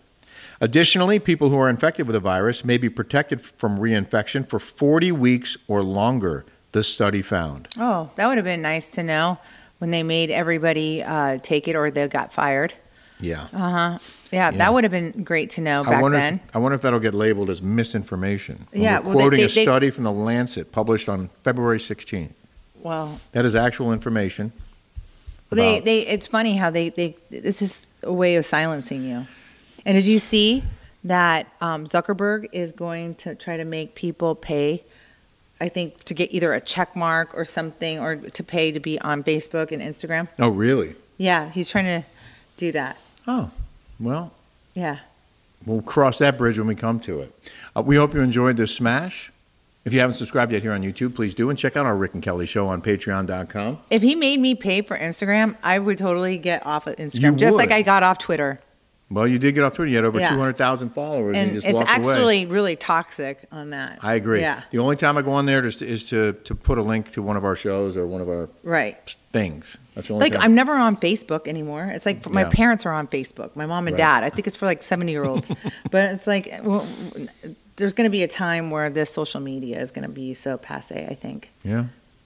Additionally, 0.61 1.19
people 1.19 1.49
who 1.49 1.59
are 1.59 1.71
infected 1.71 2.07
with 2.07 2.14
the 2.14 2.21
virus 2.21 2.62
may 2.62 2.77
be 2.77 2.90
protected 2.90 3.40
from 3.40 3.79
reinfection 3.79 4.47
for 4.47 4.59
40 4.59 5.12
weeks 5.12 5.57
or 5.66 5.83
longer, 5.83 6.45
the 6.73 6.85
study 6.85 7.23
found. 7.23 7.69
Oh, 7.79 8.11
that 8.16 8.27
would 8.27 8.37
have 8.37 8.45
been 8.45 8.62
nice 8.62 8.88
to 8.90 9.03
know. 9.03 9.38
when 9.79 9.90
they 9.90 10.03
made 10.03 10.31
everybody 10.31 11.03
uh, 11.03 11.38
take 11.42 11.69
it 11.69 11.77
or 11.77 11.90
they 11.90 12.09
got 12.09 12.33
fired. 12.33 12.75
Yeah. 13.20 13.44
Uh 13.52 13.59
huh. 13.59 13.98
Yeah, 14.31 14.50
Yeah. 14.50 14.59
that 14.59 14.74
would 14.74 14.85
have 14.85 14.90
been 14.90 15.22
great 15.22 15.50
to 15.50 15.61
know 15.61 15.83
I 15.83 15.90
back 15.90 16.02
wonder. 16.02 16.18
then. 16.18 16.40
If, 16.44 16.55
I 16.57 16.59
wonder 16.59 16.74
if 16.76 16.83
that'll 16.83 17.00
get 17.00 17.14
labeled 17.14 17.48
as 17.50 17.62
misinformation. 17.62 18.66
When 18.72 18.83
Yeah, 18.83 18.98
well, 19.00 19.14
quoting 19.14 19.38
they- 19.38 19.44
a 19.44 19.48
they- 19.48 19.62
study 19.62 19.90
from 19.90 20.05
the 20.05 20.12
Lancet 20.12 20.70
published 20.72 21.09
on 21.09 21.29
February 21.42 21.79
16th. 21.79 22.35
Well, 22.83 23.20
That 23.33 23.44
is 23.44 23.55
actual 23.55 23.92
information. 23.92 24.52
they, 25.50 25.81
they, 25.81 26.00
it's 26.07 26.26
funny 26.26 26.57
how 26.57 26.70
they, 26.70 26.90
they, 26.90 27.16
this 27.31 27.62
is 27.62 27.88
a 28.02 28.12
way 28.12 28.37
of 28.37 28.44
silencing 28.44 29.05
you. 29.05 29.26
And 29.85 29.94
did 29.96 30.05
you 30.05 30.18
see 30.18 30.62
that 31.05 31.46
um, 31.61 31.85
Zuckerberg 31.85 32.48
is 32.52 32.72
going 32.72 33.14
to 33.16 33.35
try 33.35 33.57
to 33.57 33.64
make 33.64 33.94
people 33.94 34.35
pay? 34.35 34.85
I 35.61 35.68
think 35.68 36.05
to 36.05 36.14
get 36.14 36.33
either 36.35 36.52
a 36.52 36.61
check 36.61 36.94
mark 36.94 37.31
or 37.35 37.44
something, 37.46 37.98
or 37.98 38.16
to 38.16 38.42
pay 38.44 38.72
to 38.72 38.81
be 38.81 39.00
on 39.00 39.24
Facebook 39.24 39.72
and 39.72 39.81
Instagram. 39.81 40.29
oh, 40.38 40.48
really? 40.50 40.94
Yeah, 41.16 41.48
he's 41.50 41.70
trying 41.70 41.87
to 42.02 42.07
do 42.59 42.72
that. 42.72 42.98
Oh, 43.26 43.50
well, 43.98 44.32
Yeah. 44.74 44.98
we'll 45.66 45.82
cross 45.82 46.18
that 46.18 46.38
bridge 46.38 46.58
when 46.58 46.68
we 46.68 46.74
come 46.74 47.00
to 47.00 47.20
it. 47.20 47.34
Uh, 47.76 47.82
we 47.82 47.96
hope 47.96 48.14
you 48.14 48.20
enjoyed 48.20 48.56
this 48.56 48.74
smash. 48.74 49.32
If 49.84 49.92
you 49.92 50.00
haven't 50.00 50.14
subscribed 50.14 50.50
yet 50.52 50.62
here 50.62 50.72
on 50.72 50.82
YouTube, 50.82 51.14
please 51.14 51.32
do, 51.34 51.48
and 51.48 51.56
check 51.58 51.76
out 51.76 51.86
our 51.86 51.94
Rick 51.96 52.14
and 52.14 52.22
Kelly 52.22 52.44
show 52.46 52.66
on 52.66 52.82
Patreon.com. 52.82 53.78
If 53.88 54.02
he 54.02 54.16
made 54.16 54.40
me 54.40 54.54
pay 54.56 54.82
for 54.82 54.98
Instagram, 54.98 55.56
I 55.62 55.78
would 55.78 55.96
totally 55.98 56.38
get 56.38 56.66
off 56.66 56.88
of 56.88 56.96
Instagram, 56.96 57.20
You 57.22 57.32
just 57.36 57.56
like. 57.56 57.70
I 57.70 57.82
got 57.82 58.02
off 58.02 58.18
Twitter. 58.18 58.60
Well, 59.09 59.29
you 59.29 59.38
did 59.38 59.55
get 59.55 59.62
off 59.62 59.75
Twitter. 59.75 59.88
You 59.88 59.97
had 59.97 60.05
over 60.05 60.19
Yeah. 60.19 60.31
200,000 60.31 60.88
followers, 60.90 61.37
and, 61.37 61.47
And 61.47 61.49
you 61.55 61.55
just 61.62 61.66
it's 61.69 61.75
walked 61.77 61.88
away. 61.90 61.97
actually 62.12 62.47
really 62.47 62.75
toxic 62.75 63.45
on 63.53 63.71
that. 63.71 64.01
I 64.03 64.14
agree. 64.14 64.40
Yeah. 64.40 64.62
The 64.73 64.79
only 64.81 64.97
time 64.97 65.16
I 65.16 65.23
go 65.23 65.31
on 65.33 65.47
there 65.47 65.64
is 65.64 65.77
to, 65.77 65.87
is 65.87 66.09
to, 66.09 66.33
to 66.33 66.55
put 66.57 66.77
a 66.77 66.83
link 66.83 67.12
to 67.12 67.23
one 67.23 67.37
of 67.37 67.45
our 67.45 67.55
shows 67.55 67.97
or 67.97 68.05
one 68.05 68.21
of 68.21 68.29
our 68.29 68.49
Right. 68.64 68.97
things. 69.33 69.77
That's 69.95 70.09
the 70.09 70.14
only 70.14 70.25
Like 70.25 70.33
time. 70.33 70.42
I'm 70.42 70.55
never 70.57 70.75
on 70.75 70.97
Facebook 70.97 71.47
anymore. 71.47 71.85
It's 71.95 72.05
like 72.05 72.29
my 72.29 72.42
Yeah. 72.42 72.51
parents 72.51 72.85
are 72.85 72.92
on 72.92 73.07
Facebook, 73.07 73.55
my 73.55 73.64
mom 73.66 73.87
and 73.87 73.95
Right. 73.95 73.99
dad. 74.23 74.25
I 74.25 74.31
think 74.31 74.49
it's 74.49 74.57
for 74.57 74.66
like 74.66 74.83
70 74.83 75.12
year 75.12 75.25
olds. 75.25 75.53
but 75.92 76.11
it's 76.11 76.27
like 76.27 76.53
well, 76.64 76.85
there's 77.77 77.95
going 77.95 78.07
to 78.07 78.11
be 78.12 78.25
a 78.25 78.29
time 78.29 78.71
where 78.71 78.90
this 78.90 79.09
social 79.11 79.40
media 79.40 79.81
is 79.81 79.92
going 79.92 80.03
to 80.03 80.09
be 80.12 80.35
so 80.35 80.59
passe. 80.59 81.07
I 81.09 81.14
think. 81.14 81.53
yeah, 81.62 81.85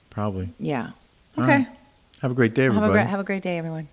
probably. 0.09 0.49
Yeah. 0.59 0.89
All 1.37 1.43
Okay. 1.43 1.57
right. 1.57 1.67
Have 2.23 2.31
a 2.31 2.33
great 2.33 2.55
day, 2.55 2.63
Have 2.63 2.71
everybody. 2.73 2.91
a 2.91 2.93
great 3.03 3.07
have 3.07 3.19
a 3.19 3.23
great 3.23 3.43
day, 3.43 3.57
everyone. 3.59 3.87